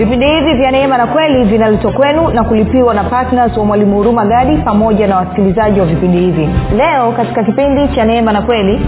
vipindi 0.00 0.26
hivi 0.26 0.54
vya 0.54 0.70
neema 0.70 0.98
na 0.98 1.06
kweli 1.06 1.44
vinaletwa 1.44 1.92
kwenu 1.92 2.28
na 2.28 2.44
kulipiwa 2.44 2.94
na 2.94 3.04
ptns 3.04 3.56
wa 3.56 3.64
mwalimu 3.64 3.96
huruma 3.96 4.24
gadi 4.26 4.56
pamoja 4.56 5.06
na 5.06 5.16
wasikilizaji 5.16 5.80
wa 5.80 5.86
vipindi 5.86 6.18
hivi. 6.18 6.48
Leo 6.76 7.12
katika 7.12 7.44
kipindi 7.44 7.88
cha 7.94 8.04
neema 8.04 8.32
na 8.32 8.42
kweli 8.42 8.80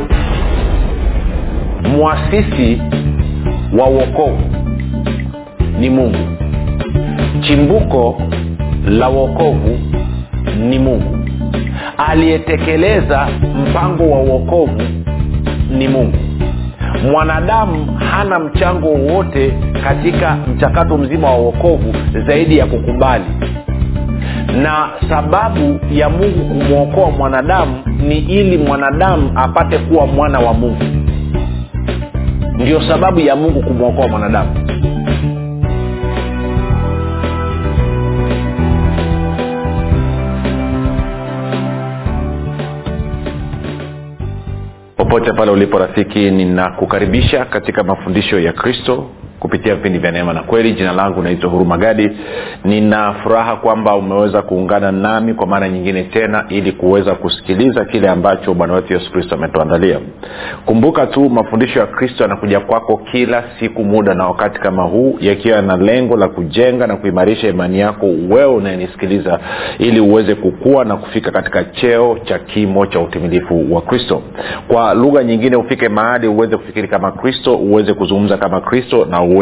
mwasisi 1.98 2.82
wa 3.78 3.86
uokovu 3.88 4.42
ni 5.80 5.90
mungu. 5.90 6.18
Chimbuko 7.40 8.22
la 8.88 9.10
uokovu 9.10 9.78
ni 10.68 10.78
mungu. 10.78 11.16
Aliyetekeleza 12.10 13.28
mpango 13.68 14.10
wa 14.10 14.20
uokovu 14.20 14.82
ni 15.78 15.88
mungu 15.88 16.18
mwanadamu 17.10 17.96
hana 18.10 18.38
mchango 18.38 18.88
wowote 18.88 19.54
katika 19.84 20.36
mchakato 20.36 20.98
mzima 20.98 21.30
wa 21.30 21.38
uokovu 21.38 21.94
zaidi 22.26 22.58
ya 22.58 22.66
kukubali. 22.66 23.24
Na 24.62 24.88
sababu 25.08 25.80
ya 25.92 26.08
mungu 26.10 26.44
kumwokoa 26.48 27.10
mwanadamu 27.10 27.82
ni 28.08 28.18
ili 28.18 28.58
mwanadamu 28.58 29.32
apate 29.34 29.78
kuwa 29.78 30.06
mwana 30.06 30.38
wa 30.38 30.54
mungu. 30.54 30.82
Ndio 32.54 32.80
sababu 32.88 33.20
ya 33.20 33.36
mungu 33.36 33.62
kumwokoa 33.62 34.08
mwanadamu 34.08 34.50
popote 45.12 45.32
pale 45.32 45.50
ulipo 45.50 45.78
rafiki 45.78 46.30
ninakukaribisha 46.30 47.44
katika 47.44 47.84
mafundisho 47.84 48.40
ya 48.40 48.52
kristo 48.52 49.10
kupitia 49.52 49.74
vipindi 49.74 49.98
vya 49.98 50.10
neema 50.12 50.32
na 50.32 50.42
kweli. 50.42 50.72
Jina 50.72 50.92
langu 50.92 51.22
naitwa 51.22 51.50
huruma 51.50 51.78
gadi 51.78 52.10
nina 52.64 53.12
furaha 53.12 53.56
kwamba 53.56 53.94
umeweza 53.96 54.42
kuungana 54.42 54.92
nami 54.92 55.34
kwa 55.34 55.46
maana 55.46 55.68
nyingine 55.68 56.02
tena 56.02 56.44
ili 56.48 56.72
kuweza 56.72 57.14
kusikiliza 57.14 57.84
kile 57.84 58.08
ambacho 58.08 58.54
bwana 58.54 58.74
wetu 58.74 58.92
yesu 58.92 59.12
kristo 59.12 59.34
ametuandalia. 59.34 59.98
Kumbuka 60.66 61.06
tu 61.06 61.30
mafundisho 61.30 61.78
ya 61.80 61.86
kristo 61.86 62.22
yanakuja 62.24 62.60
kwako 62.60 62.96
kila 63.12 63.44
siku 63.60 63.84
muda 63.84 64.14
na 64.14 64.26
wakati 64.26 64.60
kama 64.60 64.82
huu 64.82 65.16
yakiwa 65.20 65.62
na 65.62 65.76
lengo 65.76 66.16
la 66.16 66.28
kujenga 66.28 66.86
na 66.86 66.96
kuimarisha 66.96 67.48
imani 67.48 67.80
yako 67.80 68.06
wewe 68.06 68.54
unayenisikiliza 68.54 69.38
ili 69.78 70.00
uweze 70.00 70.34
kukua 70.34 70.84
na 70.84 70.96
kufika 70.96 71.30
katika 71.30 71.64
cheo 71.64 72.18
cha 72.24 72.38
kimo 72.38 72.86
cha 72.86 73.00
utimilifu 73.00 73.74
wa 73.74 73.80
kristo. 73.82 74.22
Kwa 74.68 74.94
lugha 74.94 75.24
nyingine 75.24 75.56
ufike 75.56 75.88
mahali 75.88 76.28
uweze 76.28 76.56
kufikiri 76.56 76.88
kama 76.88 77.12
kristo 77.12 77.56
uweze 77.56 77.94
kuzungumza 77.94 78.36
kama 78.36 78.60
kristo 78.60 79.04
na 79.10 79.22
uweze 79.22 79.41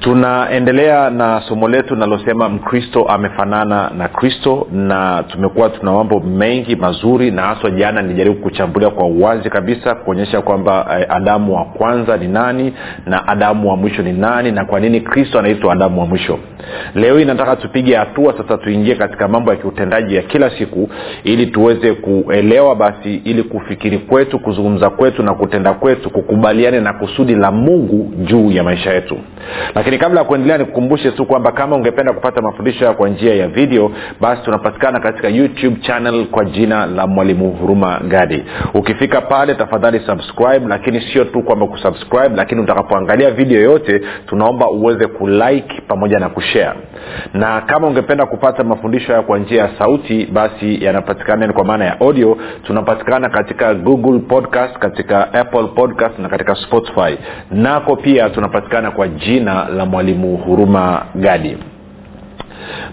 tunaendelea 0.00 1.10
na 1.10 1.42
somo 1.48 1.68
letu 1.68 1.94
linalosema 1.94 2.48
mkristo 2.48 3.04
amefanana 3.04 3.90
na 3.98 4.08
kristo 4.08 4.66
na 4.72 5.24
tumekuwa 5.28 5.68
tuna 5.70 5.92
mambo 5.92 6.20
mengi 6.20 6.76
mazuri 6.76 7.30
na 7.30 7.42
haswa 7.42 7.70
jana 7.70 8.02
nilijaribu 8.02 8.36
kuchambulia 8.42 8.90
kwa 8.90 9.06
uwazi 9.06 9.50
kabisa 9.50 9.94
kuonyesha 9.94 10.40
kwamba 10.42 10.96
eh, 11.00 11.06
adamu 11.08 11.54
wa 11.56 11.64
kwanza 11.64 12.16
ni 12.16 12.28
nani 12.28 12.72
na 13.06 13.28
adamu 13.28 13.70
wa 13.70 13.76
mwisho 13.76 14.02
ni 14.02 14.12
nani 14.12 14.52
na 14.52 14.64
kwa 14.64 14.80
nini 14.80 15.00
kristo 15.00 15.38
anaitwa 15.38 15.72
adamu 15.72 16.00
wa 16.00 16.06
mwisho. 16.06 16.38
Leo 16.94 17.18
hii 17.18 17.24
nataka 17.24 17.56
tupige 17.56 17.94
hatua 17.96 18.34
sasa 18.38 18.58
tuingie 18.58 18.94
katika 18.94 19.28
mambo 19.28 19.50
ya 19.50 19.56
kiutendaji 19.56 20.14
ya 20.16 20.22
kila 20.22 20.50
siku 20.50 20.88
ili 21.24 21.46
tuweze 21.46 21.92
kuelewa 21.92 22.76
basi 22.76 23.14
ili 23.14 23.42
kufikiri 23.42 23.98
kwetu 23.98 24.38
kuzungumza 24.38 24.90
kwetu 24.90 25.22
na 25.22 25.34
kutenda 25.34 25.72
kwetu 25.72 26.10
kukubaliane 26.10 26.80
na 26.80 26.92
kusudi 26.92 27.34
la 27.34 27.50
mungu 27.52 28.12
juu 28.24 28.50
ya 28.50 28.62
maisha 28.64 28.92
yetu. 28.92 29.18
Lakini 29.74 29.89
kabla 29.98 30.20
ya 30.20 30.26
kuendelea 30.26 30.58
nikukumbushe 30.58 31.10
tu 31.10 31.26
kwamba 31.26 31.52
kama 31.52 31.76
ungependa 31.76 32.12
kupata 32.12 32.42
mafundisho 32.42 32.84
ya 32.84 32.92
kwa 32.92 33.08
njia 33.08 33.34
ya 33.34 33.48
video 33.48 33.90
basi 34.20 34.42
tunapatikana 34.42 35.00
katika 35.00 35.28
youtube 35.28 35.76
channel 35.80 36.26
kwa 36.26 36.44
jina 36.44 36.86
la 36.86 37.06
mwalimu 37.06 37.50
huruma 37.50 38.00
gadi 38.08 38.44
ukifika 38.74 39.20
pale 39.20 39.54
tafadhali 39.54 40.00
subscribe 40.06 40.66
lakini 40.68 41.00
sio 41.00 41.24
tu 41.24 41.42
kwamba 41.42 41.66
kusubscribe 41.66 42.36
lakini 42.36 42.60
utakapoangalia 42.60 43.30
video 43.30 43.60
yote 43.60 44.00
tunaomba 44.26 44.70
uweze 44.70 45.06
kulike 45.06 45.80
pamoja 45.88 46.18
na 46.18 46.28
kushare. 46.28 46.78
Na 47.34 47.60
kama 47.60 47.86
ungependa 47.86 48.26
kupata 48.26 48.64
mafundisho 48.64 49.06
haya 49.12 49.22
kwa 49.22 49.38
njia 49.38 49.62
ya 49.62 49.70
sauti 49.78 50.26
basi 50.32 50.84
yanapatikana 50.84 51.52
kwa 51.52 51.64
maana 51.64 51.84
ya 51.84 52.00
audio. 52.00 52.36
Tunapatikana 52.62 53.28
katika 53.28 53.74
google 53.74 54.18
podcast 54.18 54.78
katika 54.78 55.32
apple 55.34 55.64
podcast 55.74 56.18
na 56.18 56.28
katika 56.28 56.54
spotify. 56.54 57.18
Nako 57.50 57.96
pia 57.96 58.30
tunapatikana 58.30 58.90
kwa 58.90 59.08
jina 59.08 59.68
la 59.68 59.79
mwalimu 59.86 60.36
huruma 60.36 61.06
gadi 61.14 61.56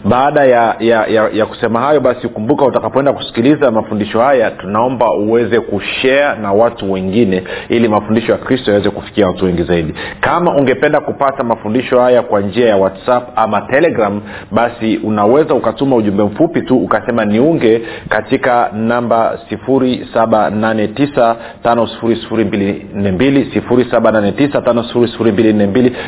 baada 0.09 0.43
ya, 0.45 0.75
ya, 0.79 1.05
ya, 1.07 1.29
ya 1.33 1.45
kusema 1.45 1.79
hayo 1.79 1.99
basi 1.99 2.27
kumbuka 2.27 2.65
utakapoenda 2.65 3.13
kusikiliza 3.13 3.71
mafundisho 3.71 4.21
haya 4.21 4.51
tunaomba 4.51 5.11
uweze 5.11 5.59
kushare 5.59 6.39
na 6.41 6.51
watu 6.53 6.91
wengine 6.91 7.43
ili 7.69 7.87
mafundisho 7.87 8.31
ya 8.31 8.37
kristo 8.37 8.71
yaweze 8.71 8.89
kufikia 8.89 9.27
watu 9.27 9.45
wengi 9.45 9.63
zaidi. 9.63 9.93
Kama 10.19 10.55
ungependa 10.55 10.99
kupata 10.99 11.43
mafundisho 11.43 11.99
haya 11.99 12.21
kwa 12.21 12.41
njia 12.41 12.69
ya 12.69 12.77
whatsapp 12.77 13.29
ama 13.35 13.61
telegram 13.61 14.21
basi 14.51 14.97
unaweza 14.97 15.53
ukatuma 15.53 15.95
ujumbe 15.95 16.23
mfupi 16.23 16.61
tu 16.61 16.77
ukasema 16.77 17.25
niunge 17.25 17.81
katika 18.09 18.69
namba 18.73 19.37
789 19.51 21.35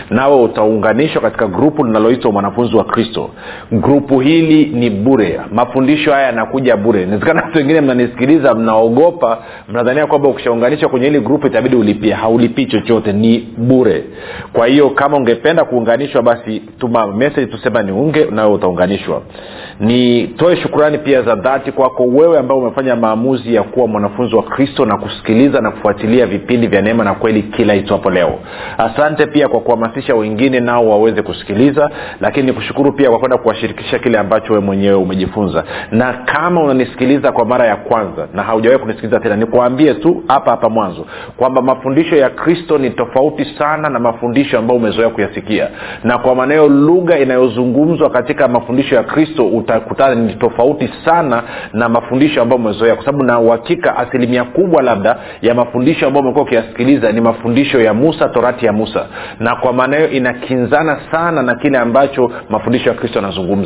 nawe 0.09 0.41
utaunganishwa 0.41 1.21
katika 1.21 1.47
grupu 1.47 1.83
linaloitwa 1.85 2.31
mwanafunzi 2.31 2.75
wa 2.75 2.83
kristo 2.83 3.29
grupu 3.89 4.19
hili 4.19 4.65
ni 4.65 4.89
bure. 4.89 5.39
Mafundisho 5.51 6.11
haya 6.13 6.25
yanakuja 6.25 6.77
bure. 6.77 7.03
Inawezekana 7.03 7.41
watu 7.41 7.57
wengine 7.57 7.81
mnanisikiliza 7.81 8.55
mnaogopa 8.55 9.37
mnadhania 9.69 10.07
kwamba 10.07 10.29
ukishaunganishwa 10.29 10.89
kwenye 10.89 11.05
hili 11.05 11.19
grupu 11.19 11.47
itabidi 11.47 11.75
ulipie. 11.75 12.13
Haulipii 12.13 12.65
chochote. 12.65 13.13
Ni 13.13 13.47
bure. 13.57 14.03
Kwa 14.53 14.67
hiyo 14.67 14.89
kama 14.89 15.17
ungependa 15.17 15.65
kuunganishwa 15.65 16.21
basi 16.21 16.59
tuma 16.79 17.07
message 17.07 17.45
tusema 17.47 17.83
niunge 17.83 18.25
nawe 18.31 18.53
utaunganishwa. 18.53 19.21
Nitoe 19.79 20.55
shukurani 20.55 20.97
pia 20.97 21.21
za 21.21 21.35
dhati 21.35 21.71
kwako 21.71 22.03
wewe 22.03 22.39
ambao 22.39 22.57
umefanya 22.57 22.95
maamuzi 22.95 23.55
ya 23.55 23.63
kuwa 23.63 23.87
mwanafunzi 23.87 24.35
wa 24.35 24.43
kristo 24.43 24.85
na 24.85 24.97
kusikiliza 24.97 25.61
na 25.61 25.71
kufuatilia 25.71 26.25
vipindi 26.25 26.67
vya 26.67 26.81
neema 26.81 27.03
na 27.03 27.13
kweli 27.13 27.43
kila 27.43 27.75
itwapo 27.75 28.09
leo. 28.09 28.39
Asante 28.77 29.25
pia 29.25 29.47
kwa 29.47 29.59
kuhamasisha 29.59 30.15
wengine 30.15 30.59
nao 30.59 30.89
waweze 30.89 31.21
kusikiliza 31.21 31.89
lakini 32.21 32.47
nikushukuru 32.47 32.91
pia 32.91 33.09
kwa 33.09 33.19
kwenda 33.19 33.37
kuwashirikisha 33.69 33.99
kile 33.99 34.17
ambacho 34.17 34.53
wewe 34.53 34.65
mwenyewe 34.65 34.95
umejifunza. 34.95 35.63
Na 35.91 36.13
kama 36.13 36.63
unanisikiliza 36.63 37.31
kwa 37.31 37.45
mara 37.45 37.67
ya 37.67 37.75
kwanza 37.75 38.27
na 38.33 38.43
haujawahi 38.43 38.81
kunisikiliza 38.81 39.19
tena 39.19 39.35
nikuambie 39.35 39.93
tu 39.93 40.23
hapa 40.27 40.51
hapa 40.51 40.69
mwanzo 40.69 41.05
kwamba 41.37 41.61
mafundisho 41.61 42.15
ya 42.15 42.29
kristo 42.29 42.77
ni 42.77 42.89
tofauti 42.89 43.45
sana 43.57 43.89
na 43.89 43.99
mafundisho 43.99 44.59
ambayo 44.59 44.79
umezoea 44.79 45.09
kuyasikia. 45.09 45.67
Na 46.03 46.17
kwa 46.17 46.35
maneo 46.35 46.67
lugha 46.67 47.19
inayozungumzwa 47.19 48.09
katika 48.09 48.47
mafundisho 48.47 48.95
ya 48.95 49.03
kristo 49.03 49.47
utakutana 49.47 50.15
ni 50.15 50.33
tofauti 50.33 50.89
sana 51.05 51.43
na 51.73 51.89
mafundisho 51.89 52.41
ambayo 52.41 52.61
umezoea 52.61 52.95
kwa 52.95 53.05
sababu 53.05 53.23
na 53.23 53.39
uhakika 53.39 53.97
asilimia 53.97 54.43
kubwa 54.43 54.81
labda 54.81 55.17
ya 55.41 55.53
mafundisho 55.55 56.07
ambayo 56.07 56.23
umekuwa 56.23 56.45
ukiyasikiliza 56.45 57.11
ni 57.11 57.21
mafundisho 57.21 57.79
ya 57.81 57.93
musa 57.93 58.29
torati 58.29 58.65
ya 58.65 58.73
musa. 58.73 59.05
Na 59.39 59.55
kwa 59.55 59.73
maanayo 59.73 60.09
inakinzana 60.09 60.99
sana 61.11 61.41
na 61.41 61.55
kile 61.55 61.77
ambacho 61.77 62.31
mafundisho 62.49 62.89
ya 62.89 62.95
kristo 62.95 63.19
yanazungumza 63.19 63.58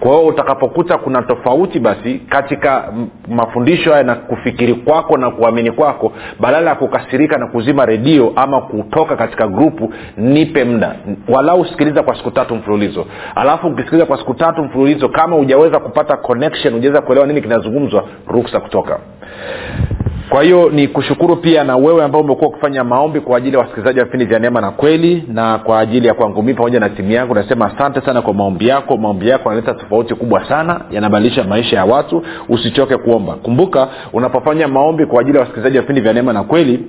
kwa 0.00 0.10
hiyo 0.10 0.26
utakapokuta 0.26 0.98
kuna 0.98 1.22
tofauti 1.22 1.78
basi 1.80 2.14
katika 2.28 2.92
mafundisho 3.28 3.90
haya 3.92 4.02
na 4.04 4.14
kufikiri 4.14 4.74
kwako 4.74 5.16
na 5.16 5.30
kuamini 5.30 5.70
kwako 5.70 6.12
badala 6.40 6.70
ya 6.70 6.76
kukasirika 6.76 7.38
na 7.38 7.46
kuzima 7.46 7.86
redio 7.86 8.32
ama 8.36 8.60
kutoka 8.60 9.16
katika 9.16 9.48
grupu 9.48 9.92
nipe 10.16 10.64
mda 10.64 10.94
walau 11.28 11.64
sikiliza 11.66 12.02
kwa 12.02 12.16
siku 12.16 12.30
tatu 12.30 12.54
mfululizo. 12.54 13.06
Alafu 13.34 13.66
ukisikiliza 13.66 14.06
kwa 14.06 14.18
siku 14.18 14.34
tatu 14.34 14.62
mfululizo 14.64 15.08
kama 15.08 15.36
hujaweza 15.36 15.78
kupata 15.78 16.16
connection 16.16 16.74
hujaweza 16.74 17.00
kuelewa 17.02 17.26
nini 17.26 17.42
kinazungumzwa 17.42 18.04
ruksa 18.28 18.60
kutoka 18.60 18.98
kwa 20.28 20.42
hiyo 20.42 20.70
ni 20.70 20.88
kushukuru 20.88 21.36
pia 21.36 21.64
na 21.64 21.76
wewe 21.76 22.04
ambao 22.04 22.20
umekuwa 22.20 22.50
ukifanya 22.50 22.84
maombi 22.84 23.20
kwa 23.20 23.38
ajili 23.38 23.52
ya 23.56 23.58
wasikilizaji 23.62 23.98
wa 23.98 24.04
vipindi 24.04 24.24
vya 24.26 24.38
neema 24.38 24.60
na 24.60 24.70
kweli 24.70 25.24
na 25.28 25.58
kwa 25.58 25.78
ajili 25.80 26.06
ya 26.08 26.14
kwangu 26.14 26.42
mii 26.42 26.54
pamoja 26.54 26.80
na 26.80 26.88
timu 26.88 27.10
yangu. 27.10 27.34
Nasema 27.34 27.74
asante 27.74 28.00
sana 28.00 28.22
kwa 28.22 28.34
maombi 28.34 28.68
yako. 28.68 28.96
Maombi 28.96 29.28
yako 29.28 29.48
yanaleta 29.48 29.74
tofauti 29.74 30.14
kubwa 30.14 30.48
sana 30.48 30.80
yanabadilisha 30.90 31.44
maisha 31.44 31.76
ya 31.76 31.84
watu. 31.84 32.22
Usichoke 32.48 32.96
kuomba. 32.96 33.34
Kumbuka 33.34 33.88
unapofanya 34.12 34.68
maombi 34.68 35.06
kwa 35.06 35.20
ajili 35.20 35.36
ya 35.36 35.40
wasikilizaji 35.40 35.76
wa 35.76 35.82
vipindi 35.82 36.00
vya 36.00 36.12
neema 36.12 36.32
na 36.32 36.42
kweli 36.42 36.80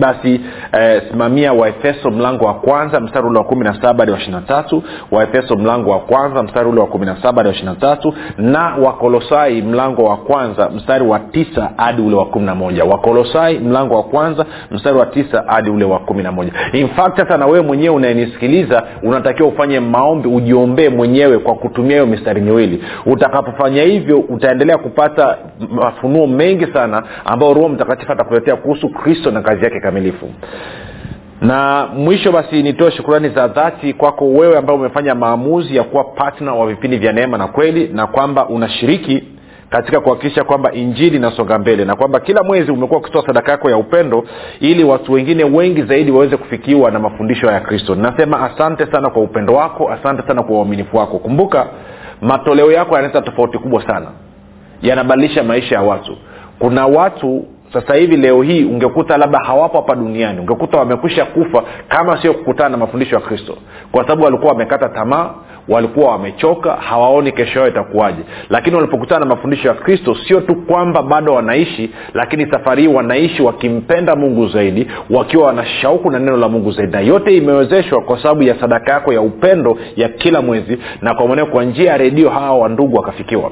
basi 0.00 0.40
eh, 0.72 1.02
simamia 1.10 1.52
waefeso 1.52 2.10
mlango 2.10 2.44
wa 2.44 2.54
kwanza 2.54 3.00
mstari 3.00 3.26
ule 3.26 3.38
wa 3.38 3.44
kumi 3.44 3.64
na 3.64 3.74
saba 3.82 3.98
hadi 3.98 4.12
wa 4.12 4.18
ishirina 4.18 4.40
tatu. 4.40 4.82
Waefeso 5.10 5.56
mlango 5.56 5.90
wa 5.90 5.98
kwanza 6.00 6.42
mstari 6.42 6.68
ule 6.68 6.80
wa 6.80 6.86
kumi 6.86 7.06
na 7.06 7.16
saba 7.22 7.36
hadi 7.36 7.48
wa 7.48 7.54
ishirina 7.54 7.74
tatu. 7.74 8.14
Na 8.38 8.76
wakolosai 8.76 9.62
mlango 9.62 10.04
wa 10.04 10.16
kwanza 10.16 10.68
mstari 10.70 11.04
wa 11.06 11.18
tisa 11.20 11.70
hadi 11.76 12.02
ule 12.02 12.16
wa 12.16 12.26
kumi 12.26 12.46
na 12.46 12.54
moja. 12.54 12.84
Wakolosai 12.84 13.58
mlango 13.58 13.94
wa 13.96 14.02
kwanza 14.02 14.46
mstari 14.70 14.96
wa 14.98 15.06
tisa 15.06 15.44
hadi 15.46 15.70
ule 15.70 15.84
wa 15.84 15.98
kumi 15.98 16.22
na 16.22 16.32
moja. 16.32 16.52
Infact 16.72 17.16
hata 17.18 17.36
na 17.36 17.46
wewe 17.46 17.60
mwenyewe 17.60 17.94
unayenisikiliza 17.94 18.82
unatakiwa 19.02 19.48
ufanye 19.48 19.80
maombi 19.80 20.28
ujiombee 20.28 20.88
mwenyewe 20.88 21.38
kwa 21.38 21.54
kutumia 21.54 21.92
hiyo 21.92 22.06
mistari 22.06 22.40
miwili. 22.40 22.84
Utakapofanya 23.06 23.82
hivyo 23.82 24.18
utaendelea 24.18 24.78
kupata 24.78 25.36
mafunuo 25.70 26.26
mengi 26.26 26.66
sana 26.66 27.02
ambayo 27.24 27.54
roho 27.54 27.68
mtakatifu 27.68 28.12
atakuletea 28.12 28.56
kuhusu 28.56 28.88
kristo 28.88 29.30
na 29.30 29.42
kazi 29.42 29.64
yake 29.64 29.75
kamilifu 29.80 30.30
na 31.40 31.86
mwisho 31.96 32.32
basi 32.32 32.62
nitoe 32.62 32.90
shukurani 32.90 33.28
za 33.28 33.48
dhati 33.48 33.92
kwako 33.92 34.28
wewe 34.28 34.58
ambaye 34.58 34.78
umefanya 34.78 35.14
maamuzi 35.14 35.76
ya 35.76 35.82
kuwa 35.84 36.04
patna 36.04 36.54
wa 36.54 36.66
vipindi 36.66 36.96
vya 36.96 37.12
neema 37.12 37.38
na 37.38 37.46
kweli 37.48 37.88
na 37.92 38.06
kwamba 38.06 38.48
unashiriki 38.48 39.24
katika 39.70 40.00
kuhakikisha 40.00 40.44
kwamba 40.44 40.72
injili 40.72 41.16
inasonga 41.16 41.58
mbele 41.58 41.84
na 41.84 41.96
kwamba 41.96 42.20
kila 42.20 42.42
mwezi 42.42 42.70
umekuwa 42.72 43.00
ukitoa 43.00 43.26
sadaka 43.26 43.52
yako 43.52 43.70
ya 43.70 43.76
upendo 43.76 44.24
ili 44.60 44.84
watu 44.84 45.12
wengine 45.12 45.44
wengi 45.44 45.82
zaidi 45.82 46.10
waweze 46.10 46.36
kufikiwa 46.36 46.90
na 46.90 46.98
mafundisho 46.98 47.46
ya 47.46 47.60
kristo. 47.60 47.94
Nasema 47.94 48.40
asante 48.50 48.86
sana 48.92 49.10
kwa 49.10 49.22
upendo 49.22 49.54
wako 49.54 49.90
asante 49.92 50.22
sana 50.28 50.42
kwa 50.42 50.56
uaminifu 50.56 50.96
wako. 50.96 51.18
Kumbuka 51.18 51.66
matoleo 52.20 52.72
yako 52.72 52.94
yanaleta 52.94 53.22
tofauti 53.22 53.58
kubwa 53.58 53.86
sana. 53.86 54.06
Yanabadilisha 54.82 55.42
maisha 55.42 55.74
ya 55.74 55.82
watu. 55.82 56.16
Kuna 56.58 56.86
watu 56.86 57.44
sasa 57.72 57.94
hivi 57.94 58.16
leo 58.16 58.42
hii 58.42 58.64
ungekuta 58.64 59.16
labda 59.16 59.38
hawapo 59.38 59.76
hapa 59.76 59.94
duniani 59.94 60.40
ungekuta 60.40 60.78
wamekwisha 60.78 61.24
kufa 61.24 61.62
kama 61.88 62.22
sio 62.22 62.34
kukutana 62.34 62.68
na 62.68 62.76
mafundisho 62.76 63.14
ya 63.14 63.20
kristo. 63.20 63.56
Kwa 63.92 64.02
sababu 64.02 64.24
walikuwa 64.24 64.52
wamekata 64.52 64.88
tamaa 64.88 65.30
walikuwa 65.68 66.10
wamechoka 66.12 66.72
hawaoni 66.72 67.32
kesho 67.32 67.58
yao 67.58 67.68
itakuwaje. 67.68 68.22
Lakini 68.50 68.76
walipokutana 68.76 69.20
na 69.20 69.26
mafundisho 69.26 69.68
ya 69.68 69.74
kristo 69.74 70.16
sio 70.28 70.40
tu 70.40 70.56
kwamba 70.56 71.02
bado 71.02 71.34
wanaishi 71.34 71.90
lakini 72.14 72.50
safari 72.50 72.82
hii 72.82 72.88
wanaishi 72.88 73.42
wakimpenda 73.42 74.16
mungu 74.16 74.46
zaidi 74.48 74.86
wakiwa 75.10 75.46
wana 75.46 75.64
shauku 75.66 76.10
na 76.10 76.18
neno 76.18 76.36
la 76.36 76.48
mungu 76.48 76.70
zaidi. 76.70 76.92
Na 76.92 77.00
yote 77.00 77.36
imewezeshwa 77.36 78.00
kwa 78.00 78.22
sababu 78.22 78.42
ya 78.42 78.60
sadaka 78.60 78.92
yako 78.92 79.12
ya 79.12 79.20
upendo 79.20 79.78
ya 79.96 80.08
kila 80.08 80.42
mwezi 80.42 80.78
na 81.02 81.14
kwa 81.14 81.28
maneo 81.28 81.46
kwa 81.46 81.64
njia 81.64 81.90
ya 81.90 81.96
redio 81.96 82.30
hawa 82.30 82.58
wandugu 82.58 82.96
wakafikiwa 82.96 83.50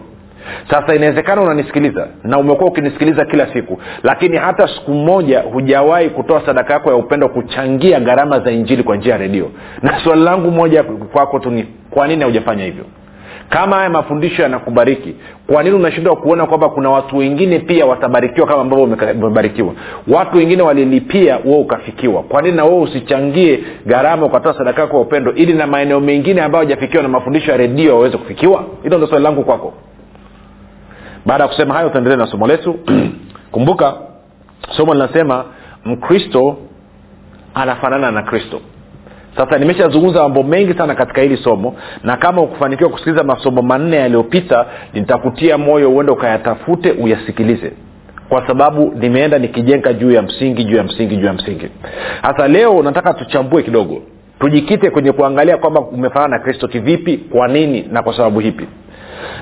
sasa 0.71 0.95
inawezekana 0.95 1.43
unanisikiliza 1.43 2.09
na 2.25 2.39
umekuwa 2.39 2.69
ukinisikiliza 2.71 3.25
kila 3.25 3.53
siku 3.53 3.79
lakini 4.03 4.37
hata 4.37 4.69
siku 4.69 4.91
moja 4.91 5.41
hujawahi 5.41 6.11
kutoa 6.11 6.47
sadaka 6.47 6.73
yako 6.73 6.91
ya 6.91 6.97
upendo 6.97 7.29
kuchangia 7.29 8.01
gharama 8.01 8.41
za 8.41 8.51
injili 8.51 8.83
kwa 8.83 8.97
njia 8.97 9.13
ya 9.13 9.19
redio. 9.19 9.51
Na 9.83 9.99
swali 10.05 10.23
langu 10.23 10.51
moja 10.51 10.83
kwako 10.83 11.39
tu 11.39 11.51
ni 11.51 11.67
kwa 11.91 12.07
nini 12.09 12.23
haujafanya 12.23 12.65
hivyo? 12.65 12.85
Kama 13.49 13.77
haya 13.77 13.91
mafundisho 13.91 14.43
yanakubariki 14.43 15.15
kwa 15.47 15.63
nini 15.63 15.77
unashindwa 15.77 16.17
kuona 16.17 16.47
kwamba 16.47 16.69
kuna 16.69 16.91
watu 16.91 17.17
wengine 17.17 17.59
pia 17.59 17.87
watabarikiwa 17.87 18.47
kama 18.47 18.61
ambavyo 18.63 18.85
umebarikiwa? 18.85 19.73
Watu 20.09 20.37
wengine 20.37 20.63
walilipia 20.63 21.39
wewe 21.45 21.59
ukafikiwa. 21.59 22.23
Kwa 22.23 22.43
nini 22.43 22.57
na 22.57 22.65
wewe 22.65 22.81
usichangie 22.81 23.65
gharama 23.87 24.27
ukatoa 24.27 24.59
sadaka 24.59 24.83
yako 24.83 24.97
ya 24.97 25.03
upendo 25.03 25.33
ili 25.33 25.53
na 25.53 25.67
maeneo 25.67 26.01
mengine 26.01 26.43
ambayo 26.43 26.65
hajafikiwa 26.65 27.03
na 27.03 27.09
mafundisho 27.09 27.51
ya 27.51 27.57
redio 27.57 27.95
waweze 27.97 28.17
kufikiwa? 28.17 28.65
Hilo 28.83 28.99
ndo 28.99 29.07
swali 29.07 29.25
langu 29.25 29.45
kwako 29.45 29.73
baada 31.27 31.45
ya 31.45 31.49
kusema 31.49 31.75
hayo 31.75 31.89
tuendelee 31.89 32.17
na 32.17 32.27
somo 32.27 32.47
letu. 32.47 32.79
Kumbuka 33.53 33.95
somo 34.77 34.95
linasema 34.95 35.45
mkristo 35.85 36.57
anafanana 37.55 38.11
na 38.11 38.23
kristo. 38.23 38.61
Sasa 39.37 39.59
nimeshazungumza 39.59 40.23
mambo 40.23 40.43
mengi 40.43 40.75
sana 40.75 40.95
katika 40.95 41.21
hili 41.23 41.37
somo 41.37 41.77
na 42.03 42.17
kama 42.17 42.43
ukufanikiwa 42.43 42.91
kusikiliza 42.91 43.25
masomo 43.25 43.63
manne 43.63 43.97
yaliyopita 43.97 44.67
nitakutia 44.93 45.59
moyo 45.59 45.93
uende 45.93 46.13
ukayatafute 46.13 46.91
uyasikilize. 46.91 47.73
Kwa 48.29 48.47
sababu 48.47 48.93
nimeenda 48.99 49.39
nikijenga 49.39 49.93
juu 49.93 50.11
ya 50.11 50.23
msingi 50.23 50.65
juu 50.65 50.77
ya 50.77 50.83
msingi 50.85 51.17
juu 51.17 51.27
ya 51.27 51.33
msingi. 51.33 51.69
Sasa 52.23 52.49
leo 52.49 52.83
nataka 52.83 53.15
tuchambue 53.15 53.63
kidogo. 53.63 54.03
Tujikite 54.41 54.91
kwenye 54.91 55.13
kuangalia 55.13 55.57
kwamba 55.57 55.81
umefanana 55.81 56.37
na 56.37 56.43
kristo 56.45 56.69
kivipi 56.69 57.17
kwa 57.17 57.49
nini 57.49 57.89
na 57.93 58.03
kwa 58.03 58.17
sababu 58.17 58.41
hipi 58.41 58.67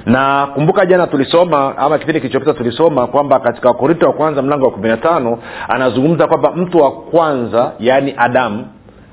na 0.06 0.46
kumbuka 0.54 0.86
jana 0.86 1.06
tulisoma 1.06 1.78
ama 1.78 1.98
kipindi 1.98 2.20
kilichopita 2.20 2.54
tulisoma 2.54 3.06
kwamba 3.06 3.40
katika 3.40 3.68
wakorinto 3.68 4.06
wa 4.06 4.12
kwanza 4.12 4.42
mlango 4.42 4.64
wa 4.66 4.72
kumi 4.72 4.88
na 4.88 4.96
tano 4.96 5.38
anazungumza 5.68 6.26
kwamba 6.26 6.52
mtu 6.52 6.78
wa 6.78 6.90
kwanza 6.92 7.72
yaani 7.78 8.14
adamu 8.16 8.66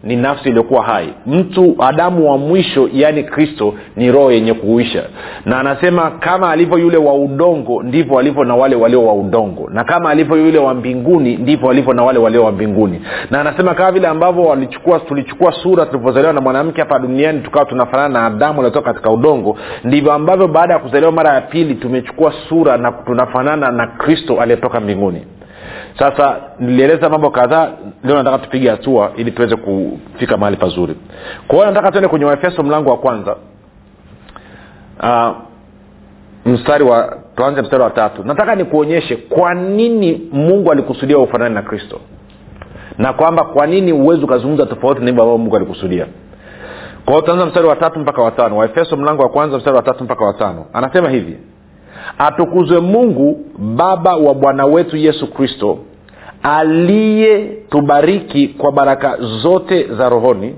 ni 0.03 0.15
nafsi 0.15 0.49
iliyokuwa 0.49 0.83
hai. 0.83 1.13
Mtu 1.27 1.75
adamu 1.79 2.31
wa 2.31 2.37
mwisho 2.37 2.89
yaani 2.93 3.23
kristo 3.23 3.73
ni 3.95 4.11
roho 4.11 4.31
yenye 4.31 4.53
kuisha 4.53 5.03
na 5.45 5.59
anasema 5.59 6.11
kama 6.11 6.49
alivyo 6.51 6.77
yule 6.77 6.97
wa 6.97 7.13
udongo 7.13 7.83
ndivyo 7.83 8.19
alivyo 8.19 8.43
na 8.43 8.55
wale 8.55 8.75
walio 8.75 9.05
wa 9.05 9.13
udongo. 9.13 9.69
Na 9.73 9.83
kama 9.83 10.09
alivyo 10.09 10.37
yule 10.37 10.57
wa 10.59 10.73
mbinguni 10.73 11.37
ndivyo 11.37 11.69
alivyo 11.69 11.93
na 11.93 12.03
wale 12.03 12.19
walio 12.19 12.43
wa 12.43 12.51
mbinguni. 12.51 13.01
Na 13.31 13.41
anasema 13.41 13.73
kama 13.73 13.91
vile 13.91 14.07
ambavyo 14.07 14.43
walichukua 14.43 14.99
tulichukua 14.99 15.51
sura 15.51 15.85
tulipozaliwa 15.85 16.33
na 16.33 16.41
mwanamke 16.41 16.81
hapa 16.81 16.99
duniani 16.99 17.39
tukawa 17.39 17.65
tunafanana 17.65 18.09
na 18.19 18.25
adamu 18.25 18.59
aliotoka 18.59 18.93
katika 18.93 19.11
udongo 19.11 19.57
ndivyo 19.83 20.13
ambavyo 20.13 20.47
baada 20.47 20.73
ya 20.73 20.79
kuzaliwa 20.79 21.11
mara 21.11 21.33
ya 21.33 21.41
pili 21.41 21.75
tumechukua 21.75 22.33
sura 22.49 22.77
na 22.77 22.91
tunafanana 22.91 23.71
na 23.71 23.87
kristo 23.87 24.41
aliyetoka 24.41 24.79
mbinguni 24.79 25.21
sasa 25.99 26.35
nilieleza 26.59 27.09
mambo 27.09 27.29
kadhaa 27.29 27.71
leo 28.03 28.15
nataka 28.17 28.37
tupige 28.37 28.69
hatua 28.69 29.11
ili 29.15 29.31
tuweze 29.31 29.55
kufika 29.55 30.37
mahali 30.37 30.57
pazuri. 30.57 30.95
Kwa 31.47 31.55
hiyo 31.57 31.67
nataka 31.67 31.91
tuende 31.91 32.07
kwenye 32.07 32.25
waefeso 32.25 32.63
mlango 32.63 32.89
wa 32.89 32.97
kwanza. 32.97 33.35
Uh, 35.03 35.29
mstari 36.45 36.83
wa 36.83 37.17
tuanze 37.35 37.61
mstari 37.61 37.83
wa 37.83 37.89
tatu. 37.89 38.23
Nataka 38.23 38.55
nikuonyeshe 38.55 39.15
kwa 39.15 39.53
nini 39.53 40.29
mungu 40.31 40.71
alikusudia 40.71 41.17
ufanani 41.17 41.55
na 41.55 41.61
kristo. 41.61 41.99
Na 42.97 43.13
kwamba 43.13 43.43
kwa 43.43 43.67
nini 43.67 43.93
uwezi 43.93 44.23
ukazungumza 44.23 44.65
tofauti 44.65 44.99
na 45.01 45.07
hivyo 45.07 45.23
ambao 45.23 45.37
mungu 45.37 45.55
alikusudia. 45.55 46.05
Kwa 47.05 47.13
hiyo 47.13 47.21
tutaanza 47.21 47.45
mstari 47.45 47.67
wa 47.67 47.75
tatu 47.75 47.99
mpaka 47.99 48.21
watano 48.21 48.57
waefeso 48.57 48.97
mlango 48.97 49.23
wa 49.23 49.29
kwanza 49.29 49.57
mstari 49.57 49.75
wa 49.75 49.83
tatu 49.83 50.03
mpaka 50.03 50.25
watano 50.25 50.65
anasema 50.73 51.09
hivi 51.09 51.37
atukuzwe 52.17 52.79
mungu 52.79 53.45
baba 53.57 54.15
wa 54.15 54.33
bwana 54.33 54.65
wetu 54.65 54.97
yesu 54.97 55.27
kristo 55.33 55.77
aliyetubariki 56.43 58.47
kwa 58.47 58.71
baraka 58.71 59.17
zote 59.41 59.87
za 59.97 60.09
rohoni 60.09 60.55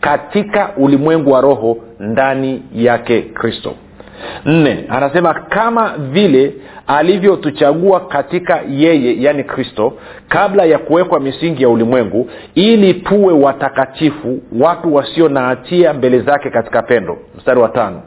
katika 0.00 0.70
ulimwengu 0.76 1.30
wa 1.32 1.40
roho 1.40 1.76
ndani 2.00 2.62
yake 2.74 3.22
kristo. 3.22 3.72
Nne 4.44 4.84
anasema 4.88 5.34
kama 5.34 5.94
vile 5.98 6.54
alivyotuchagua 6.86 8.00
katika 8.00 8.60
yeye 8.70 9.22
yaani 9.22 9.44
kristo 9.44 9.92
kabla 10.28 10.64
ya 10.64 10.78
kuwekwa 10.78 11.20
misingi 11.20 11.62
ya 11.62 11.68
ulimwengu 11.68 12.30
ili 12.54 12.94
tuwe 12.94 13.32
watakatifu 13.32 14.40
watu 14.60 14.94
wasio 14.94 15.28
na 15.28 15.40
hatia 15.40 15.92
mbele 15.92 16.20
zake 16.20 16.50
katika 16.50 16.82
pendo. 16.82 17.18
Mstari 17.36 17.60
wa 17.60 17.68
tano. 17.68 18.02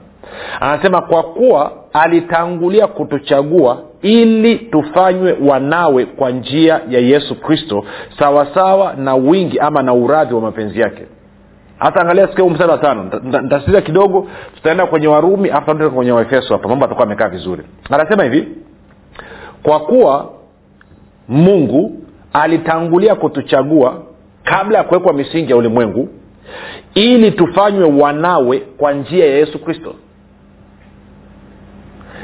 Anasema 0.59 1.01
kwa 1.01 1.23
kuwa 1.23 1.71
alitangulia 2.01 2.87
kutuchagua 2.87 3.81
ili 4.01 4.55
tufanywe 4.55 5.37
wanawe 5.45 6.05
kwa 6.05 6.31
njia 6.31 6.81
ya 6.89 6.99
yesu 6.99 7.35
kristo 7.35 7.85
sawasawa 8.19 8.93
na 8.93 9.15
wingi 9.15 9.59
ama 9.59 9.83
na 9.83 9.93
uradhi 9.93 10.33
wa 10.33 10.41
mapenzi 10.41 10.79
yake. 10.79 11.03
Hata 11.79 12.01
angalia 12.01 12.27
sikia 12.27 12.45
mstari 12.45 12.71
wa 12.71 12.77
tano. 12.77 13.03
Ntasitiza 13.41 13.81
kidogo 13.81 14.27
tutaenda 14.55 14.85
kwenye 14.85 15.07
warumi 15.07 15.49
afu 15.49 15.91
kwenye 15.91 16.11
waefeso 16.11 16.53
hapa. 16.53 16.69
Mambo 16.69 16.85
atakuwa 16.85 17.07
amekaa 17.07 17.29
vizuri. 17.29 17.63
Anasema 17.89 18.23
hivi 18.23 18.47
kwa 19.63 19.79
kuwa 19.79 20.29
mungu 21.27 21.91
alitangulia 22.33 23.15
kutuchagua 23.15 24.01
kabla 24.43 24.77
ya 24.77 24.83
kuwekwa 24.83 25.13
misingi 25.13 25.51
ya 25.51 25.57
ulimwengu 25.57 26.09
ili 26.93 27.31
tufanywe 27.31 28.01
wanawe 28.01 28.59
kwa 28.59 28.93
njia 28.93 29.25
ya 29.25 29.37
yesu 29.37 29.59
kristo 29.59 29.95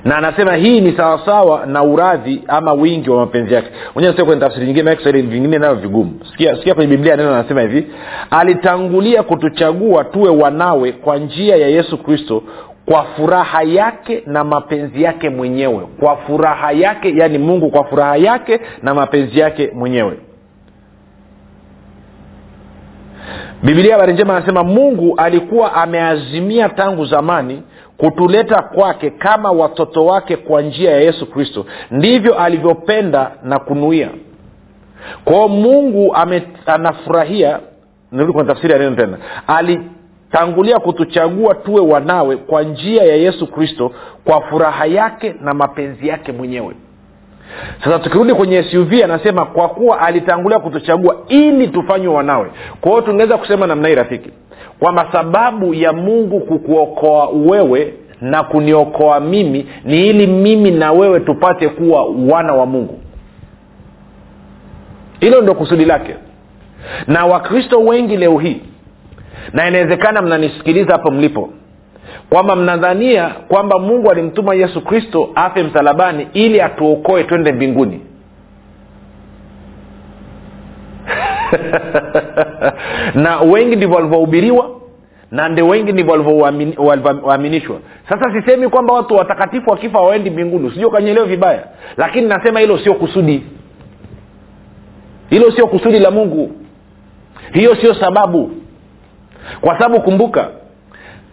na 0.05 0.17
anasema 0.17 0.55
hii 0.55 0.81
ni 0.81 0.91
sawasawa 0.97 1.65
na 1.65 1.83
uradhi 1.83 2.43
ama 2.47 2.73
wingi 2.73 3.09
wa 3.09 3.17
mapenzi 3.17 3.53
yake. 3.53 3.67
Mwenyewe 3.95 4.13
kwenye 4.25 4.41
tafsiri 4.41 4.65
nyingine 4.65 4.89
na 4.89 4.95
kiswahili 4.95 5.27
vingine 5.27 5.57
nayo 5.57 5.75
vigumu. 5.75 6.19
Sikia, 6.31 6.55
sikia 6.55 6.73
kwenye 6.75 6.89
biblia 6.97 7.15
neno 7.15 7.33
anasema 7.35 7.61
hivi 7.61 7.87
alitangulia 8.31 9.23
kutuchagua 9.23 10.03
tuwe 10.03 10.29
wanawe 10.29 10.91
kwa 10.91 11.17
njia 11.17 11.55
ya 11.55 11.67
yesu 11.67 11.97
kristo 11.97 12.43
kwa 12.85 13.03
furaha 13.03 13.63
yake 13.63 14.23
na 14.25 14.43
mapenzi 14.43 15.03
yake 15.03 15.29
mwenyewe. 15.29 15.79
Kwa 15.99 16.17
furaha 16.17 16.71
yake 16.71 17.13
yaani 17.17 17.37
mungu 17.37 17.69
kwa 17.69 17.83
furaha 17.83 18.17
yake 18.17 18.59
na 18.81 18.93
mapenzi 18.93 19.39
yake 19.39 19.71
mwenyewe 19.73 20.17
bibilia 23.63 23.93
habari 23.93 24.13
njema 24.13 24.37
anasema 24.37 24.63
mungu 24.63 25.13
alikuwa 25.17 25.73
ameazimia 25.73 26.69
tangu 26.69 27.05
zamani 27.05 27.63
kutuleta 27.97 28.61
kwake 28.61 29.09
kama 29.09 29.51
watoto 29.51 30.05
wake 30.05 30.35
kwa 30.37 30.61
njia 30.61 30.91
ya 30.91 30.99
yesu 31.01 31.25
kristo. 31.31 31.65
Ndivyo 31.91 32.39
alivyopenda 32.39 33.31
na 33.43 33.59
kunuia. 33.59 34.09
Kwao 35.25 35.47
mungu 35.47 36.15
ame, 36.15 36.43
anafurahia 36.65 37.59
nirudi 38.11 38.33
kwenye 38.33 38.49
tafsiri 38.49 38.73
ya 38.73 38.79
neno 38.79 38.95
tena. 38.95 39.17
Alitangulia 39.47 40.79
kutuchagua 40.79 41.55
tuwe 41.55 41.81
wanawe 41.81 42.37
kwa 42.37 42.63
njia 42.63 43.03
ya 43.03 43.15
yesu 43.15 43.47
kristo 43.47 43.91
kwa 44.25 44.41
furaha 44.41 44.85
yake 44.85 45.35
na 45.41 45.53
mapenzi 45.53 46.07
yake 46.07 46.31
mwenyewe 46.31 46.75
sasa 47.83 47.99
tukirudi 47.99 48.33
kwenye 48.33 48.63
suv 48.63 48.93
anasema 49.03 49.45
kwa 49.45 49.69
kuwa 49.69 49.99
alitangulia 50.01 50.59
kutuchagua 50.59 51.15
ili 51.27 51.67
tufanywe 51.67 52.13
wanawe. 52.13 52.51
Kwa 52.81 52.91
hiyo 52.91 53.01
tungeweza 53.01 53.37
kusema 53.37 53.67
namna 53.67 53.87
hii 53.87 53.95
rafiki 53.95 54.29
kwamba 54.79 55.07
sababu 55.11 55.73
ya 55.73 55.93
mungu 55.93 56.39
kukuokoa 56.39 57.29
wewe 57.29 57.93
na 58.21 58.43
kuniokoa 58.43 59.19
mimi 59.19 59.67
ni 59.85 60.07
ili 60.07 60.27
mimi 60.27 60.71
na 60.71 60.91
wewe 60.91 61.19
tupate 61.19 61.69
kuwa 61.69 62.05
wana 62.05 62.53
wa 62.53 62.65
mungu. 62.65 62.99
Hilo 65.19 65.41
ndio 65.41 65.53
kusudi 65.55 65.85
lake. 65.85 66.15
Na 67.07 67.25
wakristo 67.25 67.79
wengi 67.79 68.17
leo 68.17 68.37
hii 68.37 68.61
na 69.53 69.67
inawezekana 69.67 70.21
mnanisikiliza 70.21 70.91
hapo 70.93 71.11
mlipo 71.11 71.49
kwamba 72.29 72.55
mnadhania 72.55 73.29
kwamba 73.47 73.79
mungu 73.79 74.11
alimtuma 74.11 74.55
yesu 74.55 74.81
kristo 74.81 75.29
afe 75.35 75.63
msalabani 75.63 76.27
ili 76.33 76.61
atuokoe 76.61 77.23
twende 77.23 77.51
mbinguni. 77.51 78.01
Na 83.23 83.39
wengi 83.39 83.75
ndivyo 83.75 83.95
walivyohubiriwa 83.95 84.69
na 85.31 85.49
ndio 85.49 85.67
wengi 85.67 85.91
ndivyo 85.91 86.13
walivyoaminishwa. 86.77 87.79
Sasa 88.09 88.33
sisemi 88.33 88.69
kwamba 88.69 88.93
watu 88.93 89.15
watakatifu 89.15 89.69
wakifa 89.69 90.01
waendi 90.01 90.29
mbinguni 90.29 90.67
usijua 90.67 90.87
ukanyelewe 90.89 91.27
vibaya 91.27 91.63
lakini 91.97 92.27
nasema 92.27 92.59
hilo 92.59 92.77
sio 92.77 92.93
kusudi. 92.93 93.43
Hilo 95.29 95.51
sio 95.51 95.67
kusudi 95.67 95.99
la 95.99 96.11
mungu. 96.11 96.51
Hiyo 97.53 97.75
sio 97.75 97.93
sababu. 97.93 98.51
Kwa 99.61 99.79
sababu 99.79 100.01
kumbuka 100.01 100.49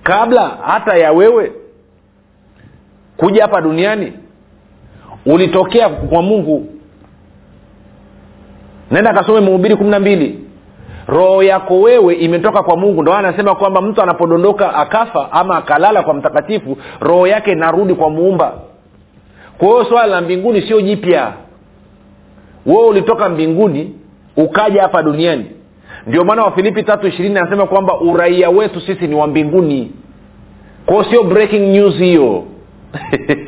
kabla 0.03 0.49
hata 0.67 0.97
ya 0.97 1.13
wewe 1.13 1.53
kuja 3.17 3.43
hapa 3.43 3.61
duniani 3.61 4.13
ulitokea 5.27 5.89
kwa 5.89 6.23
mungu. 6.23 6.67
Naenda 8.91 9.15
kasome 9.15 9.41
mhubiri 9.41 9.77
kumi 9.77 9.91
na 9.91 10.01
mbili. 10.01 10.39
Roho 11.07 11.43
yako 11.43 11.81
wewe 11.81 12.15
imetoka 12.15 12.63
kwa 12.63 12.77
mungu. 12.77 13.03
Ndo 13.03 13.15
anasema 13.15 13.55
kwamba 13.55 13.81
mtu 13.81 14.03
anapodondoka 14.03 14.75
akafa 14.75 15.33
ama 15.33 15.57
akalala 15.57 16.03
kwa 16.03 16.15
mtakatifu 16.15 16.77
roho 17.01 17.27
yake 17.27 17.53
inarudi 17.53 17.95
kwa 17.95 18.11
muumba. 18.11 18.53
Kwa 19.59 19.69
hiyo 19.69 19.85
swala 19.85 20.07
la 20.07 20.21
mbinguni 20.21 20.63
sio 20.63 20.81
jipya. 20.81 21.33
Wewe 22.67 22.87
ulitoka 22.87 23.29
mbinguni 23.29 23.95
ukaja 24.37 24.83
hapa 24.83 25.03
duniani 25.03 25.47
ndio 26.11 26.25
maana 26.25 26.43
wafilipi 26.43 26.83
tatu 26.83 27.07
ishirini 27.07 27.39
anasema 27.39 27.67
kwamba 27.67 28.01
uraia 28.01 28.51
wetu 28.51 28.81
sisi 28.81 29.07
ni 29.07 29.15
wa 29.15 29.27
mbinguni. 29.27 29.93
Kwao 30.87 31.05
sio 31.05 31.23
breaking 31.23 31.69
news 31.73 31.95
hiyo. 31.95 32.45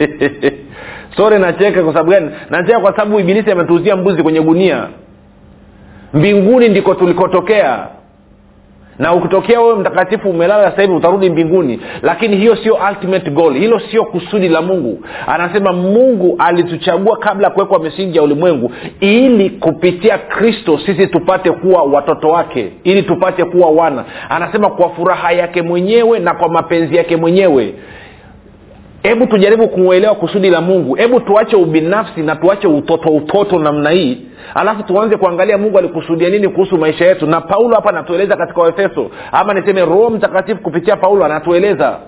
Sore 1.16 1.38
nacheka 1.38 1.82
kwa 1.82 1.92
sababu 1.92 2.10
gani? 2.10 2.30
Nacheka 2.50 2.80
kwa 2.80 2.92
sababu 2.92 3.20
ibilisi 3.20 3.50
ametuuzia 3.50 3.96
mbuzi 3.96 4.22
kwenye 4.22 4.40
gunia. 4.40 4.88
Mbinguni 6.14 6.68
ndiko 6.68 6.94
tulikotokea 6.94 7.86
na 8.98 9.14
ukitokea 9.14 9.60
wewe 9.60 9.74
mtakatifu 9.74 10.30
umelala 10.30 10.70
sasa 10.70 10.82
hivi 10.82 10.94
utarudi 10.94 11.30
mbinguni. 11.30 11.80
Lakini 12.02 12.36
hiyo 12.36 12.56
sio 12.56 12.78
ultimate 12.90 13.30
goal. 13.30 13.54
Hilo 13.54 13.80
sio 13.90 14.04
kusudi 14.04 14.48
la 14.48 14.62
mungu. 14.62 15.04
Anasema 15.26 15.72
mungu 15.72 16.36
alituchagua 16.38 17.16
kabla 17.16 17.46
ya 17.48 17.54
kuwekwa 17.54 17.78
misingi 17.78 18.16
ya 18.16 18.22
ulimwengu 18.22 18.72
ili 19.00 19.50
kupitia 19.50 20.18
kristo 20.18 20.78
sisi 20.86 21.06
tupate 21.06 21.50
kuwa 21.50 21.82
watoto 21.82 22.28
wake 22.28 22.72
ili 22.84 23.02
tupate 23.02 23.44
kuwa 23.44 23.70
wana. 23.70 24.04
Anasema 24.28 24.70
kwa 24.70 24.90
furaha 24.90 25.32
yake 25.32 25.62
mwenyewe 25.62 26.18
na 26.18 26.34
kwa 26.34 26.48
mapenzi 26.48 26.96
yake 26.96 27.16
mwenyewe 27.16 27.74
hebu 29.02 29.26
tujaribu 29.26 29.68
kuuelewa 29.68 30.14
kusudi 30.14 30.50
la 30.50 30.60
mungu. 30.60 30.94
Hebu 30.94 31.20
tuache 31.20 31.56
ubinafsi 31.56 32.20
na 32.22 32.36
tuache 32.36 32.66
utoto 32.66 33.08
utoto 33.10 33.58
namna 33.58 33.90
hii. 33.90 34.18
Alafu 34.54 34.82
tuanze 34.82 35.16
kuangalia 35.16 35.58
mungu 35.58 35.78
alikusudia 35.78 36.28
nini 36.28 36.48
kuhusu 36.48 36.78
maisha 36.78 37.06
yetu. 37.06 37.26
Na 37.26 37.40
paulo 37.40 37.74
hapa 37.74 37.90
anatueleza 37.90 38.36
katika 38.36 38.60
waefeso. 38.60 39.10
Ama 39.32 39.54
niseme 39.54 39.84
roho 39.84 40.10
mtakatifu 40.10 40.62
kupitia 40.62 40.96
paulo 40.96 41.24
anatueleza. 41.24 41.98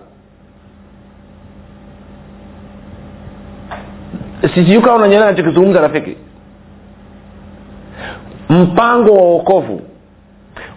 Sijui 4.54 4.82
kama 4.82 5.06
nachokizungumza 5.08 5.80
rafiki. 5.80 6.16
Mpango 8.50 9.12
wa 9.12 9.22
uokovu 9.22 9.80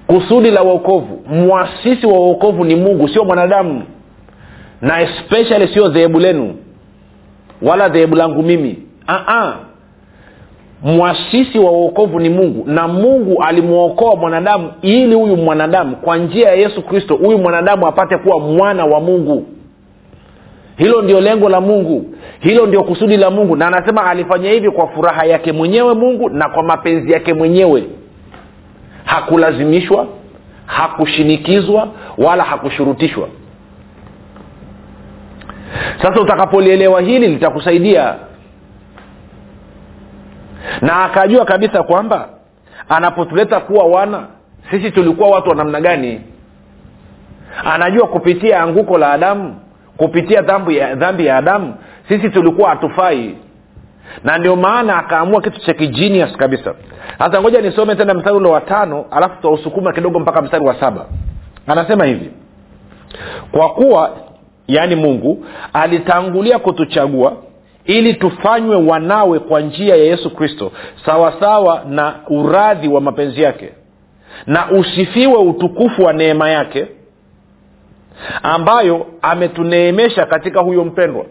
kusudi 0.08 0.52
la 0.52 0.64
uokovu 0.64 1.24
mwasisi 1.30 2.06
wa 2.08 2.20
uokovu 2.20 2.66
ni 2.66 2.76
mungu 2.76 3.08
sio 3.08 3.26
mwanadamu 3.26 3.84
na 4.82 5.02
especially 5.02 5.68
sio 5.74 5.88
dhehebu 5.90 6.20
lenu 6.20 6.56
wala 7.62 7.90
dhehebu 7.90 8.16
langu 8.16 8.44
mimi. 8.44 8.80
Aa, 9.08 9.54
mwasisi 10.84 11.60
wa 11.60 11.72
uokovu 11.72 12.20
ni 12.20 12.30
mungu 12.30 12.64
na 12.68 12.88
mungu 12.88 13.44
alimwokoa 13.44 14.16
mwanadamu 14.16 14.72
ili 14.82 15.16
huyu 15.16 15.38
mwanadamu 15.38 15.96
kwa 15.96 16.18
njia 16.18 16.48
ya 16.50 16.56
yesu 16.56 16.82
kristo 16.82 17.16
huyu 17.16 17.38
mwanadamu 17.38 17.88
apate 17.88 18.18
kuwa 18.18 18.40
mwana 18.40 18.86
wa 18.86 19.00
mungu. 19.00 19.46
Hilo 20.78 21.02
ndio 21.02 21.22
lengo 21.22 21.50
la 21.50 21.62
mungu. 21.62 22.06
Hilo 22.40 22.66
ndio 22.66 22.84
kusudi 22.84 23.18
la 23.18 23.30
mungu. 23.32 23.56
Na 23.56 23.68
anasema 23.68 24.06
alifanya 24.06 24.52
hivi 24.52 24.72
kwa 24.72 24.88
furaha 24.88 25.26
yake 25.26 25.52
mwenyewe 25.52 25.94
mungu 25.94 26.30
na 26.30 26.50
kwa 26.50 26.64
mapenzi 26.64 27.12
yake 27.12 27.34
mwenyewe. 27.34 27.84
Hakulazimishwa 29.06 30.08
hakushinikizwa 30.66 31.88
wala 32.18 32.44
hakushurutishwa 32.44 33.28
sasa 36.02 36.22
utakapolielewa 36.22 37.02
hili 37.02 37.28
litakusaidia. 37.28 38.16
Na 40.82 41.04
akajua 41.06 41.46
kabisa 41.46 41.84
kwamba 41.84 42.30
anapotuleta 42.90 43.60
kuwa 43.60 43.86
wana 43.86 44.28
sisi 44.72 44.92
tulikuwa 44.92 45.30
watu 45.30 45.50
wa 45.50 45.56
namna 45.56 45.82
gani? 45.82 46.22
Anajua 47.66 48.08
kupitia 48.08 48.62
anguko 48.62 48.98
la 48.98 49.12
adamu 49.14 49.60
kupitia 49.98 50.42
dhambi 50.42 50.78
ya, 50.78 50.96
dhambi 50.96 51.26
ya 51.26 51.38
adamu 51.38 51.76
sisi 52.08 52.30
tulikuwa 52.30 52.70
hatufai. 52.70 53.36
Na 54.24 54.38
ndio 54.38 54.56
maana 54.56 54.98
akaamua 54.98 55.42
kitu 55.42 55.60
cha 55.62 55.74
kijinius 55.74 56.38
kabisa. 56.38 56.74
Hasa 57.20 57.42
ngoja 57.42 57.62
nisome 57.62 57.96
tena 57.96 58.14
mstari 58.14 58.36
ule 58.36 58.50
wa 58.50 58.62
tano 58.62 59.06
alafu 59.12 59.36
tutausukuma 59.36 59.94
kidogo 59.94 60.20
mpaka 60.20 60.42
mstari 60.42 60.66
wa 60.66 60.80
saba. 60.80 61.06
Anasema 61.68 62.06
hivi 62.06 62.32
kwa 63.52 63.70
kuwa 63.70 64.12
yaani 64.68 64.96
mungu 64.96 65.46
alitangulia 65.74 66.60
kutuchagua 66.60 67.38
ili 67.86 68.14
tufanywe 68.14 68.76
wanawe 68.76 69.40
kwa 69.40 69.62
njia 69.62 69.96
ya 69.96 70.04
yesu 70.04 70.36
kristo 70.36 70.72
sawasawa 71.06 71.84
na 71.90 72.16
uradhi 72.30 72.88
wa 72.88 73.02
mapenzi 73.02 73.42
yake 73.42 73.70
na 74.48 74.72
usifiwe 74.72 75.36
utukufu 75.38 76.04
wa 76.04 76.14
neema 76.14 76.50
yake 76.50 76.88
ambayo 78.44 79.06
ametuneemesha 79.22 80.26
katika 80.26 80.62
huyo 80.62 80.86
mpendwa. 80.86 81.26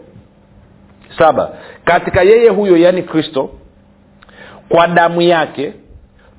Saba 1.17 1.49
katika 1.85 2.21
yeye 2.21 2.49
huyo 2.49 2.77
yaani 2.77 3.03
kristo 3.03 3.49
kwa 4.69 4.87
damu 4.87 5.21
yake 5.21 5.73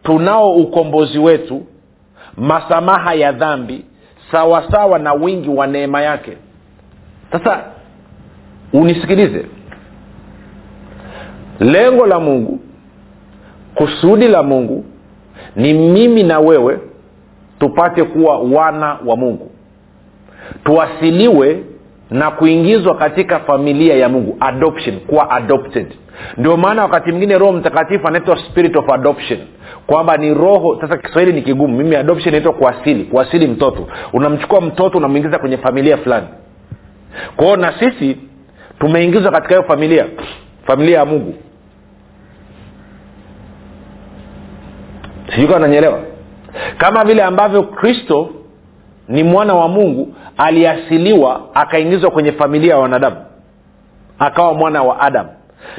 tunao 0.03 0.53
ukombozi 0.53 1.19
wetu 1.19 1.63
masamaha 2.37 3.15
ya 3.15 3.33
dhambi 3.33 3.85
sawasawa 4.33 4.99
na 4.99 5.13
wingi 5.13 5.49
wa 5.49 5.67
neema 5.67 6.03
yake 6.03 6.37
sasa 7.33 7.65
unisikilize. 8.73 9.47
Lengo 11.61 12.07
la 12.07 12.21
mungu 12.21 12.61
kusudi 13.75 14.29
la 14.29 14.43
mungu 14.43 14.85
ni 15.57 15.73
mimi 15.75 16.23
na 16.23 16.39
wewe 16.41 16.79
tupate 17.59 18.05
kuwa 18.05 18.39
wana 18.39 18.99
wa 19.07 19.17
mungu. 19.17 19.51
Tuasiliwe 20.65 21.63
na 22.11 22.31
kuingizwa 22.31 22.95
katika 22.97 23.41
familia 23.41 23.95
ya 23.97 24.09
mungu 24.09 24.37
adoption 24.41 25.01
kuwa 25.01 25.31
adopted. 25.31 25.87
Ndio 26.37 26.57
maana 26.57 26.83
wakati 26.83 27.11
mwingine 27.11 27.39
roho 27.39 27.53
mtakatifu 27.53 28.09
anaitwa 28.09 28.37
spirit 28.37 28.77
of 28.77 28.91
adoption 28.91 29.39
kwamba 29.87 30.17
ni 30.17 30.35
roho 30.35 30.79
sasa 30.81 30.97
kiswahili 30.97 31.33
ni 31.33 31.43
kigumu. 31.43 31.77
Mimi 31.79 31.97
adoption 31.97 32.29
inaitwa 32.35 32.53
kuasili 32.53 33.05
kuasili 33.05 33.47
mtoto. 33.47 33.89
Unamchukua 34.13 34.61
mtoto 34.61 34.99
unamwingiza 34.99 35.39
kwenye 35.39 35.57
familia 35.57 35.97
fulani 35.97 36.27
kwao 37.37 37.57
na 37.57 37.79
sisi 37.79 38.17
tumeingizwa 38.81 39.33
katika 39.33 39.49
hiyo 39.55 39.63
familia 39.63 40.07
familia 40.67 40.99
ya 40.99 41.05
mungu. 41.05 41.35
Sijui 45.35 45.49
kama 45.49 45.99
kama 46.79 47.05
vile 47.05 47.23
ambavyo 47.23 47.63
kristo 47.63 48.31
ni 49.09 49.23
mwana 49.23 49.55
wa 49.55 49.69
mungu 49.69 50.15
aliasiliwa 50.37 51.41
akaingizwa 51.55 52.11
kwenye 52.11 52.33
familia 52.33 52.75
ya 52.75 52.81
wanadamu 52.81 53.17
akawa 54.19 54.55
mwana 54.55 54.83
wa 54.83 55.01
adamu 55.01 55.29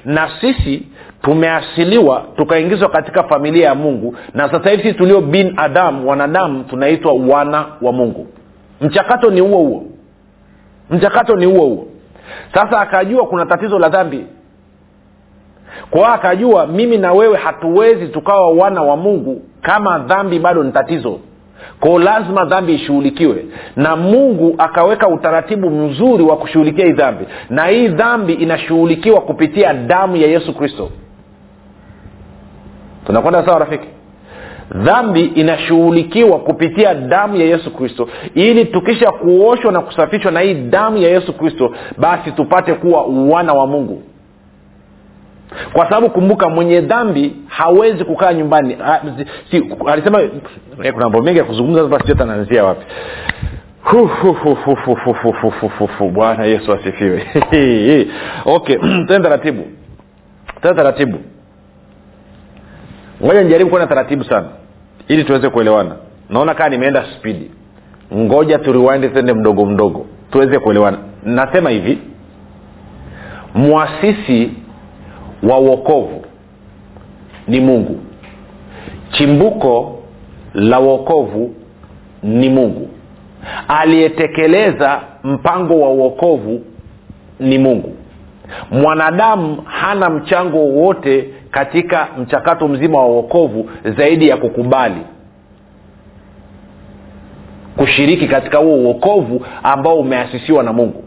na 0.05 0.29
sisi 0.41 0.87
tumeasiliwa 1.21 2.25
tukaingizwa 2.37 2.89
katika 2.89 3.23
familia 3.23 3.67
ya 3.67 3.75
mungu 3.75 4.15
na 4.33 4.51
sasa 4.51 4.69
hivi 4.69 4.83
sisi 4.83 4.95
tulio 4.95 5.21
bin 5.21 5.53
adam 5.57 6.07
wanadamu 6.07 6.63
tunaitwa 6.63 7.13
wana 7.13 7.65
wa 7.81 7.91
mungu. 7.91 8.27
Mchakato 8.81 9.29
ni 9.31 9.39
huo 9.39 9.57
huo 9.57 9.85
mchakato 10.89 11.35
ni 11.35 11.45
huo 11.45 11.65
huo. 11.65 11.87
Sasa 12.53 12.79
akajua 12.81 13.25
kuna 13.27 13.45
tatizo 13.45 13.79
la 13.79 13.89
dhambi. 13.89 14.25
Kwa 15.89 16.13
akajua 16.13 16.67
mimi 16.67 16.97
na 16.97 17.13
wewe 17.13 17.37
hatuwezi 17.37 18.07
tukawa 18.07 18.51
wana 18.51 18.81
wa 18.81 18.97
mungu 18.97 19.41
kama 19.61 19.99
dhambi 19.99 20.39
bado 20.39 20.63
ni 20.63 20.71
tatizo. 20.71 21.19
Kwao 21.79 21.99
lazima 21.99 22.45
dhambi 22.45 22.73
ishughulikiwe. 22.75 23.45
Na 23.75 23.95
mungu 23.95 24.55
akaweka 24.57 25.07
utaratibu 25.07 25.69
mzuri 25.69 26.23
wa 26.23 26.37
kushughulikia 26.37 26.85
hii 26.85 26.91
dhambi. 26.91 27.25
Na 27.49 27.65
hii 27.65 27.87
dhambi 27.87 28.33
inashughulikiwa 28.33 29.21
kupitia 29.21 29.73
damu 29.73 30.15
ya 30.15 30.27
yesu 30.27 30.53
kristo. 30.53 30.89
Tunakwenda 33.05 33.45
sawa 33.45 33.59
rafiki 33.59 33.87
dhambi 34.75 35.25
inashughulikiwa 35.25 36.39
kupitia 36.39 36.93
damu 36.93 37.35
ya 37.35 37.45
yesu 37.45 37.71
kristo. 37.71 38.09
Ili 38.35 38.65
tukisha 38.65 39.11
kuoshwa 39.11 39.71
na 39.71 39.81
kusafishwa 39.81 40.31
na 40.31 40.39
hii 40.39 40.53
damu 40.53 40.97
ya 40.97 41.09
yesu 41.09 41.33
kristo 41.33 41.71
basi 41.97 42.31
tupate 42.31 42.73
kuwa 42.73 43.03
wana 43.05 43.53
wa 43.53 43.67
mungu. 43.67 44.03
Kwa 45.73 45.85
sababu 45.85 46.09
kumbuka 46.09 46.49
mwenye 46.49 46.81
dhambi 46.81 47.35
hawezi 47.47 48.03
kukaa 48.03 48.33
nyumbani. 48.33 48.73
Ha, 48.73 49.01
si, 49.51 49.63
alisema 49.87 50.21
eh, 50.21 50.93
kuna 50.93 51.05
mambo 51.05 51.21
mengi 51.21 51.37
ya 51.37 51.43
kuzungumza 51.43 51.97
hata 51.97 52.63
wapi. 52.63 52.85
Bwana 56.13 56.45
yesu 56.45 56.73
asifiwe. 56.73 57.27
Okay 58.45 58.75
tena 59.07 59.19
taratibu. 59.19 59.63
Tena 60.61 60.73
taratibu 60.75 61.17
ngoja 63.23 63.41
nijaribu 63.43 63.69
kuenda 63.69 63.87
taratibu 63.87 64.23
sana 64.23 64.47
ili 65.07 65.23
tuweze 65.23 65.49
kuelewana. 65.49 65.95
Naona 66.29 66.53
kaa 66.53 66.69
nimeenda 66.69 67.05
spidi 67.17 67.51
ngoja 68.15 68.59
turiwandi 68.59 69.09
tende 69.09 69.33
mdogo 69.33 69.65
mdogo 69.65 70.05
tuweze 70.31 70.59
kuelewana. 70.59 70.97
Nasema 71.23 71.69
hivi 71.69 71.97
mwasisi 73.55 74.51
wa 75.43 75.59
uokovu 75.59 76.25
ni 77.47 77.59
mungu. 77.59 77.99
Chimbuko 79.11 79.99
la 80.53 80.79
uokovu 80.79 81.55
ni 82.23 82.49
mungu. 82.49 82.89
Aliyetekeleza 83.67 85.01
mpango 85.23 85.79
wa 85.81 85.89
uokovu 85.89 86.61
ni 87.39 87.57
mungu. 87.57 87.95
Mwanadamu 88.71 89.61
hana 89.65 90.09
mchango 90.09 90.57
wowote 90.57 91.29
katika 91.51 92.07
mchakato 92.17 92.67
mzima 92.67 92.97
wa 92.99 93.05
uokovu 93.07 93.69
zaidi 93.97 94.27
ya 94.29 94.37
kukubali. 94.37 95.01
Kushiriki 97.77 98.27
katika 98.27 98.57
huo 98.57 98.75
uokovu 98.75 99.45
ambao 99.63 99.99
umeasisiwa 99.99 100.63
na 100.63 100.73
mungu. 100.73 101.03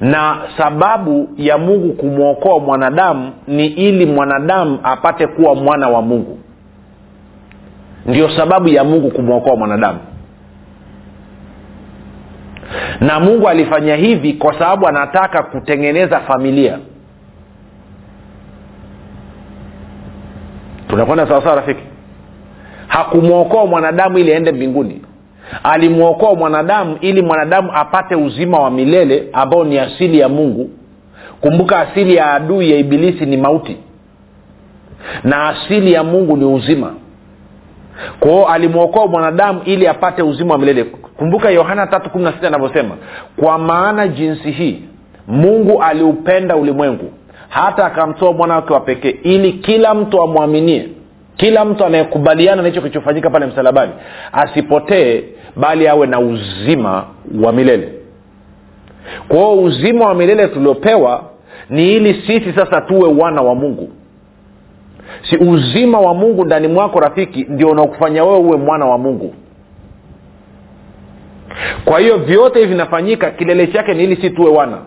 Na 0.00 0.38
sababu 0.56 1.28
ya 1.36 1.58
mungu 1.58 1.92
kumwokoa 1.92 2.60
mwanadamu 2.60 3.32
ni 3.46 3.66
ili 3.66 4.06
mwanadamu 4.06 4.78
apate 4.82 5.26
kuwa 5.26 5.54
mwana 5.54 5.88
wa 5.88 6.02
mungu. 6.02 6.38
Ndio 8.06 8.28
sababu 8.36 8.68
ya 8.68 8.84
mungu 8.84 9.10
kumwokoa 9.10 9.56
mwanadamu. 9.56 9.98
Na 13.00 13.20
mungu 13.20 13.48
alifanya 13.48 13.96
hivi 13.96 14.32
kwa 14.32 14.52
sababu 14.58 14.88
anataka 14.88 15.42
kutengeneza 15.42 16.20
familia 16.20 16.78
tunakwenda 20.96 21.26
sawasawa 21.28 21.56
rafiki? 21.56 21.82
Hakumwokoa 22.88 23.66
mwanadamu 23.66 24.18
ili 24.18 24.32
aende 24.34 24.52
mbinguni. 24.52 25.02
Alimwokoa 25.62 26.34
mwanadamu 26.34 26.96
ili 27.00 27.22
mwanadamu 27.22 27.70
apate 27.74 28.14
uzima 28.14 28.58
wa 28.58 28.70
milele 28.70 29.28
ambao 29.32 29.64
ni 29.64 29.78
asili 29.78 30.18
ya 30.18 30.28
mungu. 30.28 30.70
Kumbuka 31.40 31.78
asili 31.80 32.14
ya 32.16 32.32
adui 32.32 32.70
ya 32.70 32.76
ibilisi 32.78 33.26
ni 33.26 33.36
mauti. 33.36 33.76
Na 35.24 35.48
asili 35.48 35.92
ya 35.92 36.04
mungu 36.04 36.36
ni 36.36 36.44
uzima. 36.44 36.92
Kwao 38.20 38.48
alimwokoa 38.48 39.06
mwanadamu 39.06 39.60
ili 39.64 39.88
apate 39.88 40.22
uzima 40.22 40.52
wa 40.54 40.58
milele. 40.60 40.84
Kumbuka 41.16 41.50
yohana 41.50 41.86
tatu 41.86 42.10
kumi 42.10 42.24
na 42.24 42.32
sita 42.32 42.46
anavyosema 42.48 42.94
kwa 43.36 43.58
maana 43.58 44.08
jinsi 44.08 44.50
hii 44.50 44.82
mungu 45.28 45.82
aliupenda 45.82 46.56
ulimwengu 46.56 47.12
hata 47.48 47.84
akamtoa 47.86 48.32
mwana 48.32 48.54
wake 48.54 48.72
wa 48.72 48.80
pekee 48.80 49.16
ili 49.22 49.52
kila 49.52 49.94
mtu 49.94 50.22
amwaminie 50.22 50.88
kila 51.36 51.64
mtu 51.64 51.84
anayekubaliana 51.84 52.62
na 52.62 52.68
hicho 52.68 52.80
kilichofanyika 52.80 53.30
pale 53.30 53.46
msalabani 53.46 53.92
asipotee 54.32 55.22
bali 55.56 55.88
awe 55.88 56.06
na 56.06 56.20
uzima 56.20 57.04
wa 57.42 57.52
milele. 57.52 57.92
Kwao 59.28 59.58
uzima 59.62 60.04
wa 60.06 60.14
milele 60.14 60.48
tuliopewa 60.48 61.24
ni 61.70 61.94
ili 61.96 62.14
sisi 62.26 62.52
sasa 62.52 62.80
tuwe 62.80 63.08
wana 63.18 63.42
wa 63.42 63.54
mungu. 63.54 63.90
Si 65.30 65.36
uzima 65.36 66.00
wa 66.00 66.14
mungu 66.14 66.44
ndani 66.44 66.68
mwako 66.68 67.00
rafiki 67.00 67.46
ndio 67.48 67.68
unaokufanya 67.68 68.24
wewe 68.24 68.38
uwe 68.38 68.56
mwana 68.56 68.84
wa 68.86 68.98
mungu. 68.98 69.34
Kwa 71.84 72.00
hiyo 72.00 72.18
vyote 72.18 72.58
hivi 72.58 72.72
vinafanyika 72.72 73.30
kilele 73.30 73.66
chake 73.66 73.94
ni 73.94 74.04
ili 74.04 74.16
si 74.16 74.30
tuwe 74.30 74.50
wana 74.50 74.78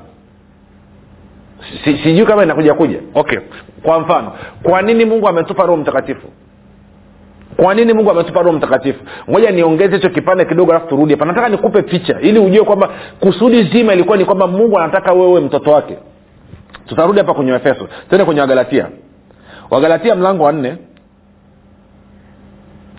si, 1.84 1.98
sijui 1.98 2.26
kama 2.26 2.44
inakuja 2.44 2.74
kuja. 2.74 3.00
Okay. 3.16 3.40
Kwa 3.84 4.00
mfano 4.00 4.32
kwa 4.64 4.82
nini 4.82 5.06
mungu 5.06 5.28
ametupa 5.28 5.64
roho 5.64 5.78
mtakatifu? 5.78 6.28
Kwa 7.56 7.74
nini 7.74 7.94
mungu 7.94 8.12
ametupa 8.12 8.42
roho 8.42 8.58
mtakatifu? 8.58 9.00
Ngoja 9.30 9.52
niongeze 9.52 9.96
hicho 9.96 10.10
kipande 10.10 10.46
kidogo 10.46 10.72
alafu 10.72 10.88
turudi 10.88 11.14
hapa. 11.14 11.26
Nataka 11.26 11.50
nikupe 11.50 11.82
picha 11.82 12.20
ili 12.22 12.40
ujue 12.40 12.64
kwamba 12.64 12.90
kusudi 13.20 13.64
zima 13.64 13.94
ilikuwa 13.94 14.18
ni 14.18 14.26
kwamba 14.26 14.48
mungu 14.48 14.80
anataka 14.80 15.14
wewe 15.14 15.42
mtoto 15.42 15.72
wake. 15.72 15.98
Tutarudi 16.88 17.20
hapa 17.20 17.34
kwenye 17.34 17.52
efeso 17.54 17.88
tende 18.10 18.26
kwenye 18.26 18.42
wagalatia. 18.42 18.88
Wagalatia 19.70 20.16
mlango 20.16 20.44
wa 20.44 20.52
nne. 20.52 20.76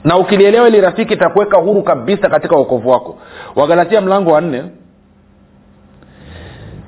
Na 0.05 0.17
ukilielewa 0.17 0.69
ili 0.69 0.81
rafiki 0.81 1.15
itakuweka 1.15 1.59
huru 1.59 1.83
kabisa 1.83 2.29
katika 2.29 2.57
uokovu 2.57 2.91
wako. 2.91 3.19
Wagalatia 3.57 4.01
mlango 4.01 4.31
wa 4.33 4.41
nne. 4.41 4.63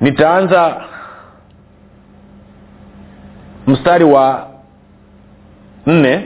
Nitaanza 0.01 0.81
mstari 3.67 4.05
wa 4.05 4.47
nne 5.87 6.25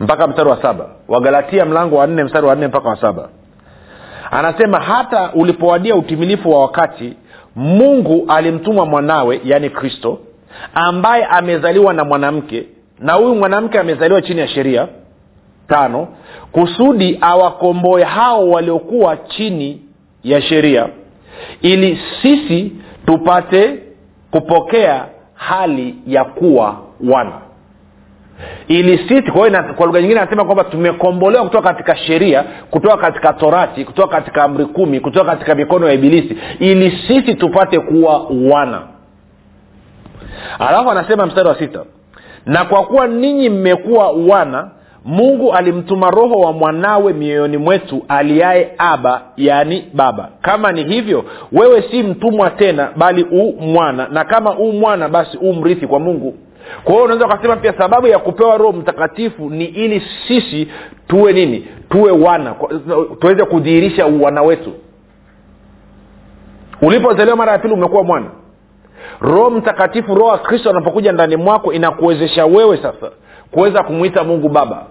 mpaka 0.00 0.26
mstari 0.26 0.48
wa 0.48 0.62
saba. 0.62 0.86
Wagalatia 1.08 1.64
mlango 1.64 1.96
wa 1.96 2.06
nne 2.06 2.24
mstari 2.24 2.46
wa 2.46 2.54
nne 2.54 2.66
mpaka 2.68 2.88
wa 2.88 2.96
saba. 2.96 3.28
Anasema 4.30 4.80
hata 4.80 5.32
ulipowadia 5.32 5.96
utimilifu 5.96 6.50
wa 6.50 6.60
wakati 6.60 7.16
mungu 7.56 8.24
alimtuma 8.28 8.86
mwanawe 8.86 9.40
yaani 9.44 9.70
kristo 9.70 10.18
ambaye 10.74 11.24
amezaliwa 11.24 11.92
na 11.94 12.04
mwanamke 12.04 12.66
na 12.98 13.12
huyu 13.12 13.34
mwanamke 13.34 13.78
amezaliwa 13.78 14.22
chini 14.22 14.40
ya 14.40 14.48
sheria 14.48 14.88
tano 15.68 16.08
kusudi 16.52 17.18
awakomboe 17.20 18.04
hao 18.04 18.50
waliokuwa 18.50 19.16
chini 19.16 19.82
ya 20.24 20.42
sheria 20.42 20.88
ili 21.62 22.00
sisi 22.22 22.72
tupate 23.06 23.78
kupokea 24.30 25.04
hali 25.40 25.94
ya 26.06 26.24
kuwa 26.24 26.76
wana 27.10 27.32
ili 28.68 28.98
sisi 29.08 29.22
kwa 29.32 29.50
kwa 29.62 29.86
lugha 29.86 30.00
nyingine 30.00 30.20
anasema 30.20 30.44
kwamba 30.44 30.64
tumekombolewa 30.64 31.44
kutoka 31.44 31.68
katika 31.68 31.96
sheria 31.96 32.44
kutoka 32.70 32.96
katika 32.96 33.32
torati 33.32 33.84
kutoka 33.84 34.16
katika 34.16 34.42
amri 34.44 34.64
kumi 34.66 35.00
kutoka 35.00 35.30
katika 35.30 35.54
mikono 35.54 35.86
ya 35.88 35.92
ibilisi. 35.92 36.36
Ili 36.58 36.90
sisi 37.08 37.34
tupate 37.34 37.80
kuwa 37.80 38.26
wana 38.52 38.82
alafu 40.58 40.90
anasema 40.90 41.26
mstari 41.26 41.48
wa 41.48 41.58
sita 41.58 41.84
na 42.46 42.64
kwa 42.64 42.84
kuwa 42.84 43.06
ninyi 43.06 43.48
mmekuwa 43.48 44.10
wana 44.10 44.70
mungu 45.04 45.52
alimtuma 45.52 46.10
roho 46.10 46.34
wa 46.40 46.52
mwanawe 46.52 47.12
mioyoni 47.12 47.56
mwetu 47.56 48.02
aliaye 48.08 48.74
aba 48.78 49.22
yaani 49.36 49.84
baba. 49.94 50.28
Kama 50.42 50.72
ni 50.72 50.84
hivyo 50.84 51.24
wewe 51.52 51.82
si 51.90 52.02
mtumwa 52.02 52.50
tena 52.50 52.88
bali 52.96 53.22
u 53.30 53.52
mwana. 53.60 54.08
Na 54.08 54.24
kama 54.24 54.58
u 54.58 54.72
mwana 54.72 55.08
basi 55.08 55.38
u 55.38 55.52
mrithi 55.54 55.86
kwa 55.86 56.00
mungu. 56.00 56.34
Kwa 56.84 56.92
hiyo 56.92 57.04
unaweza 57.04 57.26
ukasema 57.26 57.56
pia 57.56 57.72
sababu 57.78 58.06
ya 58.06 58.18
kupewa 58.18 58.56
roho 58.58 58.72
mtakatifu 58.72 59.50
ni 59.50 59.64
ili 59.64 60.02
sisi 60.28 60.68
tuwe 61.08 61.32
nini? 61.32 61.68
Tuwe 61.88 62.10
wana 62.12 62.54
tuweze 63.20 63.44
kudhihirisha 63.44 64.06
uwana 64.06 64.42
wetu. 64.42 64.72
Ulipozaliwa 66.82 67.36
mara 67.36 67.52
ya 67.52 67.58
pili 67.58 67.74
umekuwa 67.74 68.02
mwana. 68.04 68.26
Roho 69.20 69.50
mtakatifu 69.50 70.14
roho 70.14 70.28
wa 70.30 70.38
kristo 70.38 70.70
anapokuja 70.70 71.12
ndani 71.12 71.36
mwako 71.36 71.72
inakuwezesha 71.72 72.46
wewe 72.46 72.76
sasa 72.76 73.10
kuweza 73.50 73.82
kumwita 73.82 74.24
mungu 74.24 74.48
baba 74.48 74.86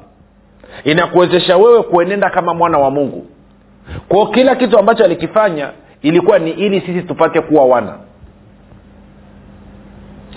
inakuwezesha 0.84 1.58
wewe 1.58 1.84
kuenenda 1.84 2.30
kama 2.30 2.54
mwana 2.54 2.78
wa 2.78 2.92
mungu. 2.92 3.26
Kwao 4.10 4.28
kila 4.28 4.56
kitu 4.56 4.80
ambacho 4.80 5.04
alikifanya 5.04 5.70
ilikuwa 6.02 6.40
ni 6.40 6.52
ili 6.52 6.82
sisi 6.82 7.02
tupate 7.02 7.42
kuwa 7.42 7.66
wana. 7.66 7.94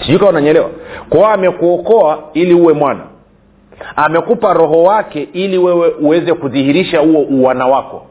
Sijui 0.00 0.18
kawa 0.18 0.30
unanyelewa 0.30 0.70
kwao 1.08 1.26
amekuokoa 1.32 2.18
ili 2.34 2.54
uwe 2.54 2.72
mwana. 2.72 3.00
Amekupa 3.96 4.52
roho 4.54 4.82
wake 4.82 5.28
ili 5.32 5.58
wewe 5.58 5.88
uweze 5.88 6.34
kudhihirisha 6.34 6.98
huo 7.00 7.20
uwana 7.22 7.66
wako. 7.66 8.06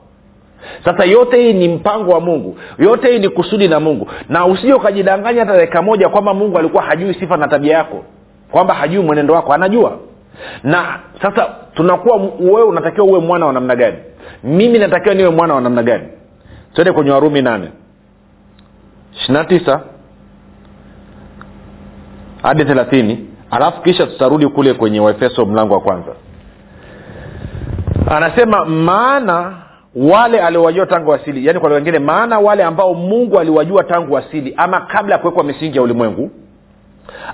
Sasa 0.85 1.05
yote 1.05 1.37
hii 1.41 1.53
ni 1.53 1.67
mpango 1.67 2.11
wa 2.11 2.19
mungu. 2.19 2.57
Yote 2.79 3.11
hii 3.11 3.19
ni 3.19 3.29
kusudi 3.29 3.67
na 3.67 3.79
mungu. 3.79 4.07
Na 4.29 4.45
usije 4.45 4.73
ukajidanganya 4.73 5.39
hata 5.45 5.57
dakika 5.57 5.81
moja 5.81 6.09
kwamba 6.09 6.33
mungu 6.33 6.57
alikuwa 6.57 6.83
hajui 6.83 7.13
sifa 7.13 7.37
na 7.37 7.47
tabia 7.47 7.77
yako 7.77 8.03
kwamba 8.51 8.73
hajui 8.73 9.03
mwenendo 9.03 9.33
wako 9.33 9.53
anajua. 9.53 9.97
Na 10.63 10.99
sasa 11.21 11.47
tunakuwa 11.73 12.17
wewe 12.39 12.63
unatakiwa 12.63 13.07
uwe 13.07 13.19
mwana 13.19 13.45
wa 13.45 13.53
namna 13.53 13.75
gani? 13.75 13.97
Mimi 14.43 14.79
natakiwa 14.79 15.15
niwe 15.15 15.29
mwana 15.29 15.53
wa 15.53 15.61
namna 15.61 15.83
gani? 15.83 16.03
Twende 16.73 16.91
kwenye 16.91 17.11
warumi 17.11 17.41
nane. 17.41 17.71
ishirina 19.15 19.43
tisa 19.45 19.81
hadi 22.41 22.65
thelathini. 22.65 23.27
Alafu 23.51 23.81
kisha 23.81 24.07
tutarudi 24.07 24.47
kule 24.47 24.73
kwenye 24.73 24.99
waefeso 24.99 25.45
mlango 25.45 25.73
wa 25.73 25.81
kwanza. 25.81 26.11
Anasema 28.09 28.65
maana 28.65 29.53
wale 29.95 30.41
aliowajua 30.41 30.85
tangu 30.85 31.13
asili 31.13 31.45
yaani 31.47 31.59
kwa 31.59 31.69
wengine 31.69 31.99
maana 31.99 32.39
wale 32.39 32.63
ambao 32.63 32.93
mungu 32.93 33.39
aliwajua 33.39 33.83
tangu 33.83 34.17
asili 34.17 34.53
ama 34.57 34.81
kabla 34.81 35.15
ya 35.15 35.21
kuwekwa 35.21 35.43
misingi 35.43 35.77
ya 35.77 35.83
ulimwengu 35.83 36.31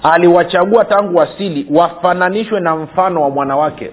aliwachagua 0.04 0.86
tangu 0.86 1.22
asili 1.22 1.68
wafananishwe 1.72 2.60
na 2.60 2.76
mfano 2.76 3.22
wa 3.22 3.30
mwanawake. 3.30 3.92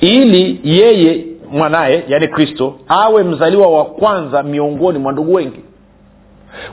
Ili 0.00 0.60
yeye 0.64 1.24
mwanaye 1.50 2.04
yaani 2.08 2.28
kristo 2.28 2.74
awe 2.88 3.22
mzaliwa 3.22 3.68
wa 3.78 3.84
kwanza 3.84 4.42
miongoni 4.42 4.98
mwa 4.98 5.12
ndugu 5.12 5.34
wengi. 5.34 5.60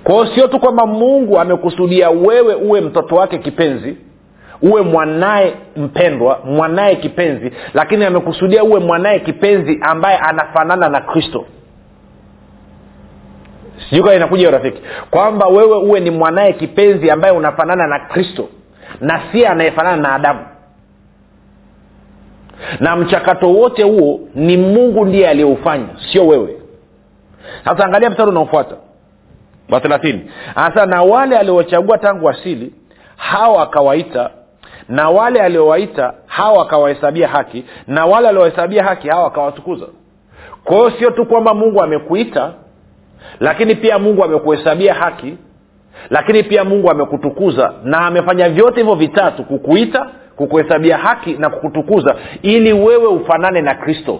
Kwa 0.03 0.15
hiyo 0.15 0.35
sio 0.35 0.47
tu 0.47 0.59
kwamba 0.59 0.85
mungu 0.85 1.39
amekusudia 1.39 2.09
wewe 2.09 2.55
uwe 2.55 2.81
mtoto 2.81 3.15
wake 3.15 3.37
kipenzi 3.37 3.97
uwe 4.61 4.81
mwanaye 4.81 5.53
mpendwa 5.77 6.39
mwanaye 6.45 6.95
kipenzi 6.95 7.51
lakini 7.73 8.05
amekusudia 8.05 8.63
uwe 8.63 8.79
mwanaye 8.79 9.19
kipenzi 9.19 9.79
ambaye 9.81 10.17
anafanana 10.17 10.89
na 10.89 11.01
kristo 11.01 11.45
sijui 13.89 14.03
kama 14.03 14.15
inakuja 14.15 14.51
rafiki. 14.51 14.81
Kwamba 15.11 15.47
wewe 15.47 15.77
uwe 15.77 15.99
ni 15.99 16.11
mwanaye 16.11 16.53
kipenzi 16.53 17.11
ambaye 17.11 17.33
unafanana 17.33 17.87
na 17.87 17.99
kristo 17.99 18.47
na 19.01 19.21
si 19.31 19.45
anayefanana 19.45 19.97
na 20.01 20.13
adamu. 20.15 20.39
Na 22.79 22.95
mchakato 22.95 23.49
wote 23.53 23.83
huo 23.83 24.19
ni 24.35 24.57
mungu 24.57 25.05
ndiye 25.05 25.29
aliyeufanya 25.29 25.87
sio 26.11 26.27
wewe. 26.27 26.55
Sasa 27.65 27.85
angalia 27.85 28.09
mstari 28.09 28.29
unaofuata 28.29 28.75
wa 29.69 29.79
thelathini. 29.79 30.31
Anasema 30.55 30.85
na 30.85 31.01
wale 31.03 31.37
aliochagua 31.37 31.97
tangu 31.97 32.29
asili 32.29 32.73
hawa 33.17 33.63
akawaita 33.63 34.29
na 34.89 35.09
wale 35.09 35.41
aliowaita 35.41 36.13
hawa 36.27 36.61
akawahesabia 36.61 37.27
haki 37.27 37.65
na 37.87 38.05
wale 38.05 38.27
aliowahesabia 38.29 38.83
haki 38.83 39.09
hawa 39.09 39.27
akawatukuza 39.27 39.85
kwa 40.63 40.75
hiyo 40.77 40.91
sio 40.91 41.11
tu 41.11 41.25
kwamba 41.25 41.53
mungu 41.53 41.83
amekuita 41.83 42.53
lakini 43.39 43.75
pia 43.75 43.99
mungu 43.99 44.23
amekuhesabia 44.23 44.93
haki. 44.93 45.37
Lakini 46.09 46.43
pia 46.43 46.63
mungu 46.63 46.91
amekutukuza. 46.91 47.73
Na 47.83 47.97
amefanya 47.99 48.49
vyote 48.49 48.79
hivyo 48.79 48.95
vitatu 48.95 49.43
kukuita 49.43 50.09
kukuhesabia 50.35 50.97
haki 50.97 51.33
na 51.33 51.49
kukutukuza 51.49 52.15
ili 52.41 52.73
wewe 52.73 53.07
ufanane 53.07 53.61
na 53.61 53.73
kristo. 53.75 54.19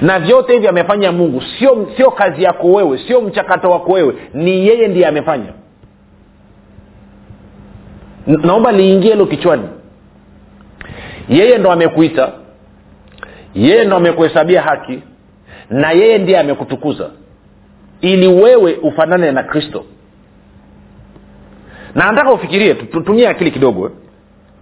Na 0.00 0.18
vyote 0.18 0.52
hivi 0.52 0.68
amefanya 0.68 1.12
mungu. 1.12 1.42
Sio 1.58 1.88
sio 1.96 2.10
kazi 2.10 2.42
yako 2.42 2.72
wewe 2.72 2.98
sio 2.98 3.20
mchakato 3.20 3.70
wako 3.70 3.92
wewe. 3.92 4.14
Ni 4.34 4.66
yeye 4.66 4.88
ndiye 4.88 5.06
amefanya. 5.06 5.52
Naomba 8.26 8.72
liingie 8.72 9.10
hilo 9.12 9.26
kichwani. 9.26 9.68
Yeye 11.28 11.58
ndo 11.58 11.72
amekuita. 11.72 12.32
Yeye 13.54 13.84
ndo 13.84 13.96
amekuhesabia 13.96 14.62
haki. 14.62 15.02
Na 15.70 15.90
yeye 15.90 16.18
ndiye 16.18 16.38
amekutukuza 16.38 17.10
ili 18.04 18.26
wewe 18.26 18.74
ufanane 18.74 19.32
na 19.32 19.42
kristo. 19.42 19.84
Na 21.94 22.06
nataka 22.12 22.32
ufikirie 22.32 22.74
tutumie 22.74 23.28
akili 23.28 23.50
kidogo 23.50 23.90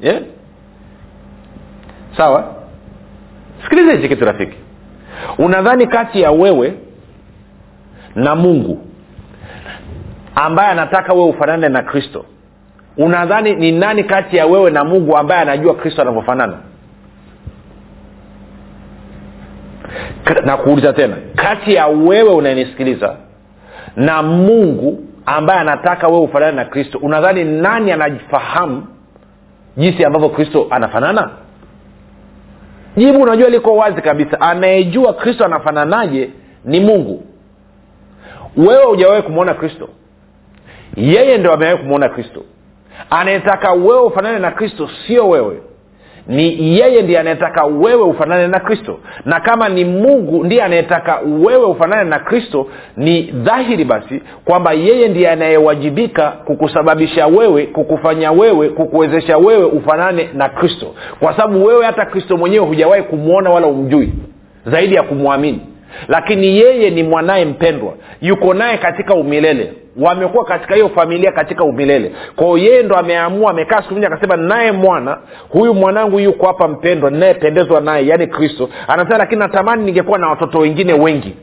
yeah? 0.00 0.22
sawa? 2.16 2.54
Sikiliza 3.64 3.92
hichi 3.92 4.08
kitu 4.08 4.24
rafiki. 4.24 4.56
Unadhani 5.38 5.86
kati 5.86 6.20
ya 6.20 6.30
wewe 6.30 6.74
na 8.14 8.34
mungu 8.36 8.86
ambaye 10.34 10.68
anataka 10.70 11.12
wewe 11.12 11.28
ufanane 11.28 11.68
na 11.68 11.82
kristo 11.82 12.24
unadhani 12.96 13.54
ni 13.54 13.72
nani 13.72 14.04
kati 14.04 14.36
ya 14.36 14.46
wewe 14.46 14.70
na 14.70 14.84
mungu 14.84 15.16
ambaye 15.16 15.40
anajua 15.40 15.74
kristo 15.74 16.02
anavyofanana? 16.02 16.58
Na 20.44 20.56
kuuliza 20.56 20.92
tena. 20.92 21.16
Kati 21.36 21.74
ya 21.74 21.86
wewe 21.86 22.30
unanisikiliza 22.30 23.16
na 23.96 24.22
mungu 24.22 25.04
ambaye 25.26 25.60
anataka 25.60 26.08
wewe 26.08 26.20
ufanane 26.20 26.52
na 26.56 26.64
kristo. 26.64 26.98
Unadhani 26.98 27.44
nani 27.44 27.92
anafahamu 27.92 28.86
jinsi 29.76 30.04
ambavyo 30.04 30.28
kristo 30.28 30.66
anafanana? 30.70 31.30
Jibu 32.96 33.22
unajua 33.22 33.48
liko 33.48 33.76
wazi 33.76 34.02
kabisa. 34.02 34.40
Anayejua 34.40 35.12
kristo 35.14 35.44
anafananaje 35.44 36.30
ni 36.64 36.80
mungu. 36.80 37.22
Wewe 38.56 38.84
hujawahi 38.84 39.22
kumwona 39.22 39.54
kristo? 39.54 39.88
Yeye 40.96 41.38
ndo 41.38 41.52
amewahi 41.52 41.78
kumwona 41.78 42.08
kristo. 42.08 42.42
Anayetaka 43.10 43.72
wewe 43.72 44.00
ufanane 44.00 44.38
na 44.38 44.50
kristo 44.50 44.90
sio 45.06 45.28
wewe 45.28 45.62
ni 46.26 46.78
yeye 46.78 47.02
ndiye 47.02 47.18
anayetaka 47.18 47.64
wewe 47.64 48.02
ufanane 48.02 48.46
na 48.46 48.60
kristo. 48.60 48.98
Na 49.24 49.40
kama 49.40 49.68
ni 49.68 49.84
mungu 49.84 50.44
ndiye 50.44 50.62
anayetaka 50.62 51.20
wewe 51.44 51.64
ufanane 51.64 52.10
na 52.10 52.18
kristo 52.18 52.66
ni 52.96 53.22
dhahiri 53.22 53.84
basi 53.84 54.22
kwamba 54.44 54.72
yeye 54.72 55.08
ndiye 55.08 55.30
anayewajibika 55.30 56.30
kukusababisha 56.30 57.26
wewe 57.26 57.66
kukufanya 57.66 58.32
wewe 58.32 58.68
kukuwezesha 58.68 59.38
wewe 59.38 59.64
ufanane 59.64 60.28
na 60.34 60.48
kristo. 60.48 60.94
Kwa 61.20 61.36
sababu 61.36 61.64
wewe 61.64 61.84
hata 61.86 62.06
kristo 62.06 62.36
mwenyewe 62.36 62.66
hujawahi 62.66 63.02
kumwona 63.02 63.50
wala 63.50 63.66
umjui 63.66 64.12
zaidi 64.66 64.94
ya 64.94 65.02
kumwamini 65.02 65.60
lakini 66.08 66.58
yeye 66.58 66.90
ni 66.90 67.02
mwanaye 67.02 67.44
mpendwa. 67.44 67.94
Yuko 68.20 68.54
naye 68.54 68.78
katika 68.78 69.14
umilele. 69.14 69.72
Wamekuwa 69.96 70.44
katika 70.44 70.74
hiyo 70.74 70.88
familia 70.88 71.32
katika 71.32 71.64
umilele. 71.64 72.12
Kwao 72.36 72.58
yeye 72.58 72.82
ndo 72.82 72.96
ameamua 72.96 73.50
amekaa 73.50 73.82
siku 73.82 73.94
moja 73.94 74.06
akasema 74.06 74.36
naye 74.36 74.72
mwana 74.72 75.18
huyu 75.48 75.74
mwanangu 75.74 76.20
yuko 76.20 76.46
hapa 76.46 76.68
mpendwa 76.68 77.10
ninayependezwa 77.10 77.80
naye 77.80 78.06
yaani 78.06 78.26
kristo. 78.26 78.68
Anasema 78.88 79.18
lakini 79.18 79.38
natamani 79.38 79.84
ningekuwa 79.84 80.18
na 80.18 80.28
watoto 80.28 80.58
wengine 80.58 80.92
wengi. 80.92 81.36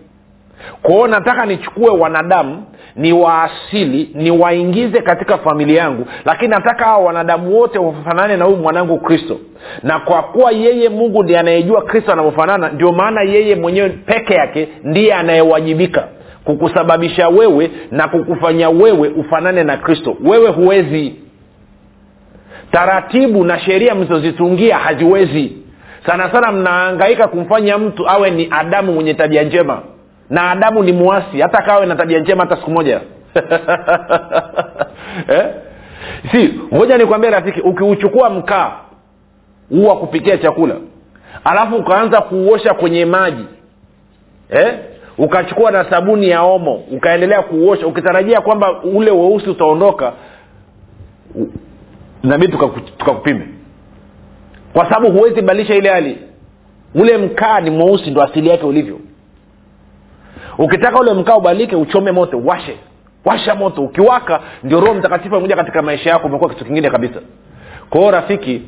Kwao 0.82 1.08
nataka 1.08 1.46
nichukue 1.46 1.90
wanadamu 1.90 2.64
ni 2.96 3.14
waasili 3.14 4.10
niwaingize 4.16 5.02
katika 5.02 5.38
familia 5.38 5.82
yangu. 5.82 6.06
Lakini 6.26 6.50
nataka 6.52 6.86
hawa 6.86 6.98
wanadamu 7.06 7.58
wote 7.60 7.80
wafanane 7.80 8.38
na 8.38 8.46
huyu 8.46 8.58
mwanangu 8.58 8.98
kristo. 9.00 9.38
Na 9.84 10.00
kwa 10.00 10.24
kuwa 10.24 10.52
yeye 10.52 10.90
mungu 10.90 11.24
ndiye 11.24 11.40
anayejua 11.40 11.82
kristo 11.82 12.12
anavyofanana 12.12 12.70
ndio 12.70 12.92
maana 12.92 13.22
yeye 13.22 13.56
mwenyewe 13.56 13.90
peke 13.90 14.34
yake 14.34 14.68
ndiye 14.84 15.14
anayewajibika. 15.14 16.08
Kukusababisha 16.44 17.30
wewe 17.30 17.72
na 17.92 18.08
kukufanya 18.08 18.70
wewe 18.70 19.08
ufanane 19.08 19.64
na 19.64 19.78
kristo. 19.78 20.18
Wewe 20.24 20.50
huwezi. 20.50 21.16
Taratibu 22.72 23.44
na 23.44 23.60
sheria 23.60 23.96
mlizozitungia 23.96 24.78
haziwezi. 24.78 25.52
Sana 26.06 26.32
sana 26.32 26.52
mnaangaika 26.52 27.28
kumfanya 27.28 27.78
mtu 27.78 28.10
awe 28.10 28.30
ni 28.32 28.48
adamu 28.52 28.94
mwenye 28.94 29.14
tabia 29.14 29.44
njema 29.44 29.82
na 30.30 30.52
adamu 30.52 30.84
ni 30.84 30.92
mwasi 30.92 31.42
hata 31.42 31.62
kawe 31.62 31.86
na 31.86 31.96
tabia 31.96 32.20
njema 32.20 32.44
hata 32.44 32.56
siku 32.56 32.72
moja. 32.72 33.02
Eh? 35.28 35.46
si 36.32 36.60
ngoja 36.74 36.98
nikwambie 36.98 37.30
rafiki 37.30 37.62
ukiuchukua 37.62 38.30
mkaa 38.30 38.72
huu 39.70 39.86
wa 39.88 39.98
kupikia 39.98 40.38
chakula. 40.38 40.76
Alafu 41.44 41.76
ukaanza 41.76 42.22
kuuosha 42.22 42.74
kwenye 42.74 43.06
maji. 43.06 43.46
Eh? 44.50 44.74
ukachukua 45.18 45.72
na 45.72 45.90
sabuni 45.90 46.30
ya 46.30 46.42
omo 46.42 46.76
ukaendelea 46.92 47.42
kuuosha. 47.42 47.88
Ukitarajia 47.88 48.42
kwamba 48.42 48.82
ule 48.84 49.12
weusi 49.12 49.50
utaondoka 49.50 50.14
nabidi 52.24 52.52
tukakupime 52.98 53.40
tuka 53.40 53.54
kwa 54.74 54.86
sababu 54.90 55.12
huwezi 55.12 55.42
badilisha 55.42 55.76
ile 55.76 55.90
hali. 55.90 56.18
Ule 56.96 57.18
mkaa 57.18 57.60
ni 57.60 57.70
mweusi 57.70 58.12
ndo 58.12 58.22
asili 58.22 58.50
yake 58.50 58.66
ulivyo 58.66 59.00
ukitaka 60.60 61.00
ule 61.00 61.14
mkaa 61.14 61.36
ubadilike 61.38 61.76
uchome 61.76 62.12
moto 62.12 62.42
washe. 62.46 62.78
Washa 63.26 63.56
moto. 63.56 63.82
Ukiwaka 63.82 64.40
ndio 64.64 64.80
roho 64.80 64.94
mtakatifu 64.94 65.36
amekuja 65.36 65.56
katika 65.56 65.82
maisha 65.82 66.10
yako 66.10 66.28
umekuwa 66.28 66.50
kitu 66.50 66.66
kingine 66.66 66.90
kabisa. 66.90 67.20
Kwao 67.90 68.12
rafiki 68.12 68.62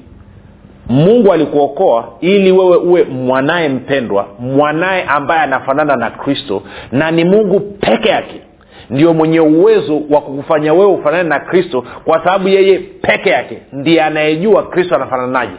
mungu 0.89 1.33
alikuokoa 1.33 2.09
ili 2.21 2.51
wewe 2.51 2.77
uwe 2.77 3.03
mwanaye 3.03 3.69
mpendwa 3.69 4.27
mwanaye 4.39 5.03
ambaye 5.03 5.41
anafanana 5.41 5.95
na 5.95 6.09
kristo 6.09 6.63
na 6.91 7.11
ni 7.11 7.23
mungu 7.25 7.59
peke 7.59 8.09
yake. 8.09 8.41
Ndio 8.89 9.13
mwenye 9.13 9.39
uwezo 9.39 10.01
wa 10.09 10.21
kukufanya 10.21 10.73
wewe 10.73 10.85
ufanane 10.93 11.29
na 11.29 11.39
kristo 11.39 11.85
kwa 12.05 12.17
sababu 12.23 12.47
yeye 12.47 12.79
peke 12.79 13.29
yake 13.29 13.61
ndiye 13.73 14.03
anayejua 14.03 14.63
kristo 14.63 14.95
anafananaje. 14.95 15.55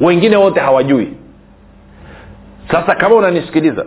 Wengine 0.00 0.36
wote 0.36 0.60
hawajui. 0.60 1.12
Sasa 2.70 2.94
kama 2.94 3.14
unanisikiliza 3.14 3.86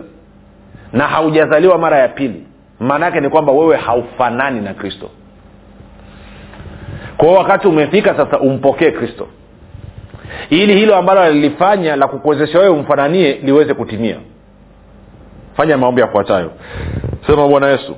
na 0.92 1.06
haujazaliwa 1.06 1.78
mara 1.78 1.98
ya 1.98 2.08
pili 2.08 2.46
maana 2.80 3.06
yake 3.06 3.20
ni 3.20 3.28
kwamba 3.28 3.52
wewe 3.52 3.76
haufanani 3.76 4.60
na 4.60 4.74
kristo. 4.74 5.10
Kwao 7.16 7.34
wakati 7.34 7.68
umefika 7.68 8.16
sasa 8.16 8.40
umpokee 8.40 8.90
kristo. 8.90 9.28
Ili 10.50 10.74
hilo 10.74 10.96
ambalo 10.96 11.20
alilifanya 11.20 11.96
la 11.96 12.08
kukuwezesha 12.08 12.58
wewe 12.58 12.70
umfananie 12.70 13.32
liweze 13.32 13.74
kutimia. 13.74 14.16
Fanya 15.56 15.76
maombi 15.78 16.00
yafuatayo. 16.00 16.52
Sema 17.26 17.48
bwana 17.48 17.68
yesu 17.68 17.96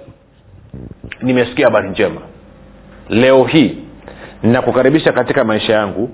nimesikia 1.22 1.66
habari 1.66 1.88
njema. 1.90 2.20
Leo 3.08 3.44
hii 3.44 3.78
ninakukaribisha 4.42 5.12
katika 5.12 5.44
maisha 5.44 5.72
yangu. 5.72 6.10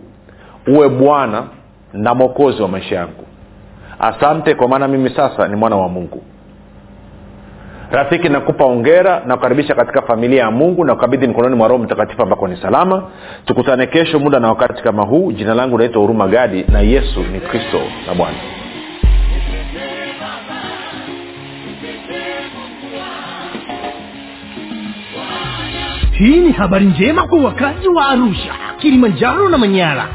Uwe 0.67 0.89
bwana 0.89 1.45
na 1.93 2.15
mwokozi 2.15 2.63
wa 2.63 2.69
maisha 2.69 2.97
yangu. 2.97 3.25
Asante 3.99 4.55
kwa 4.55 4.69
maana 4.69 4.89
mimi 4.89 5.11
sasa 5.11 5.49
ni 5.49 5.57
mwana 5.57 5.77
wa 5.77 5.89
mungu 5.89 6.23
rafiki 7.91 8.29
nakupa 8.29 8.65
ongera 8.65 9.23
na 9.27 9.37
kukaribisha 9.37 9.75
katika 9.75 10.03
familia 10.03 10.43
ya 10.43 10.51
mungu 10.51 10.85
na 10.85 10.95
kukabidhi 10.95 11.27
mikononi 11.27 11.57
mwa 11.57 11.69
roho 11.69 11.83
mtakatifu 11.83 12.23
ambako 12.23 12.49
ni 12.49 12.57
salama. 12.57 13.03
Tukutane 13.45 13.87
kesho 13.87 14.19
muda 14.19 14.41
na 14.41 14.49
wakati 14.49 14.83
kama 14.83 15.03
huu. 15.03 15.33
Jina 15.33 15.55
langu 15.55 15.79
naitwa 15.79 16.01
huruma 16.03 16.29
gadi 16.29 16.65
na 16.73 16.81
yesu 16.81 17.21
ni 17.33 17.41
kristo 17.41 17.81
na 18.07 18.15
bwana. 18.15 18.37
Hii 26.13 26.37
ni 26.37 26.53
habari 26.53 26.87
njema 26.87 27.27
kwa 27.27 27.39
wakazi 27.41 27.89
wa 27.89 28.07
arusha 28.09 28.55
kilimanjaro 28.79 29.49
na 29.49 29.59
manyara. 29.59 30.09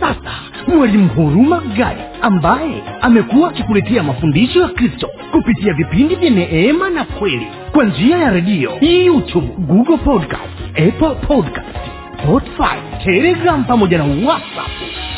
Sasa 0.00 0.30
mwalimu 0.76 1.08
huruma 1.08 1.60
gadi 1.76 2.00
ambaye 2.22 2.82
amekuwa 3.00 3.48
akikuletea 3.48 4.02
mafundisho 4.02 4.60
ya 4.62 4.68
kristo 4.68 5.10
kupitia 5.32 5.72
vipindi 5.72 6.14
vya 6.14 6.30
neema 6.30 6.90
na 6.90 7.04
kweli 7.04 7.46
kwa 7.72 7.84
njia 7.84 8.18
ya 8.18 8.30
redio 8.30 8.70
youtube 8.80 9.46
google 9.58 9.96
podcast 9.96 10.60
apple 10.70 11.14
podcast 11.26 11.76
spotify 12.22 12.76
telegram 13.04 13.64
pamoja 13.64 13.98
na 13.98 14.04
whatsapp. 14.04 14.68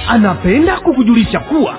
Anapenda 0.08 0.76
kukujulisha 0.80 1.40
kuwa 1.40 1.78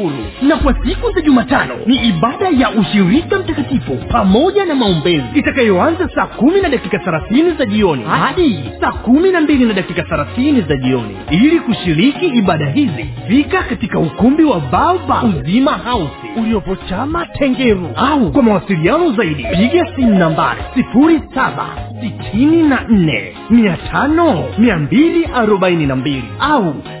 huru 0.00 0.24
na 0.42 0.56
kwa 0.56 0.74
siku 0.84 1.10
za 1.12 1.20
jumatano 1.20 1.74
ni 1.86 1.96
ibada 1.96 2.48
ya 2.48 2.70
ushirika 2.70 3.38
mtakatifu 3.38 3.96
pamoja 4.08 4.64
na 4.64 4.74
maombezi. 4.74 5.24
Itakayoanza 5.34 6.08
saa 6.14 6.26
kumi 6.26 6.60
na 6.60 6.68
dakika 6.68 6.98
thelathini 6.98 7.50
za 7.58 7.66
jioni 7.66 8.04
hadi 8.04 8.70
saa 8.80 8.92
kumi 8.92 9.30
na 9.30 9.40
mbili 9.40 9.64
na 9.64 9.72
dakika 9.74 10.02
thelathini 10.02 10.60
za 10.60 10.76
jioni. 10.76 11.16
Ili 11.30 11.60
kushiriki 11.60 12.26
ibada 12.26 12.66
hizi 12.70 13.06
fika 13.28 13.62
katika 13.62 13.98
ukumbi 13.98 14.44
wa 14.44 14.60
baba 14.60 15.22
uzima 15.22 15.70
hausi 15.72 16.26
uliopo 16.40 16.76
chama 16.76 17.26
tengeru. 17.26 17.88
Au 17.96 18.32
kwa 18.32 18.42
mawasiliano 18.42 19.12
zaidi 19.12 19.44
piga 19.56 19.86
simu 19.96 20.18
nambari 20.18 20.60
sifuri 20.74 21.20
saba 21.34 21.66
sitini 22.00 22.62
na 22.62 22.80
nne 22.88 23.32
mia 23.50 23.76
tano 23.76 24.44
mia 24.58 24.76
mbili 24.78 25.24
arobaini 25.34 25.86
na 25.86 25.96
mbili. 25.96 26.24
Au 26.40 26.74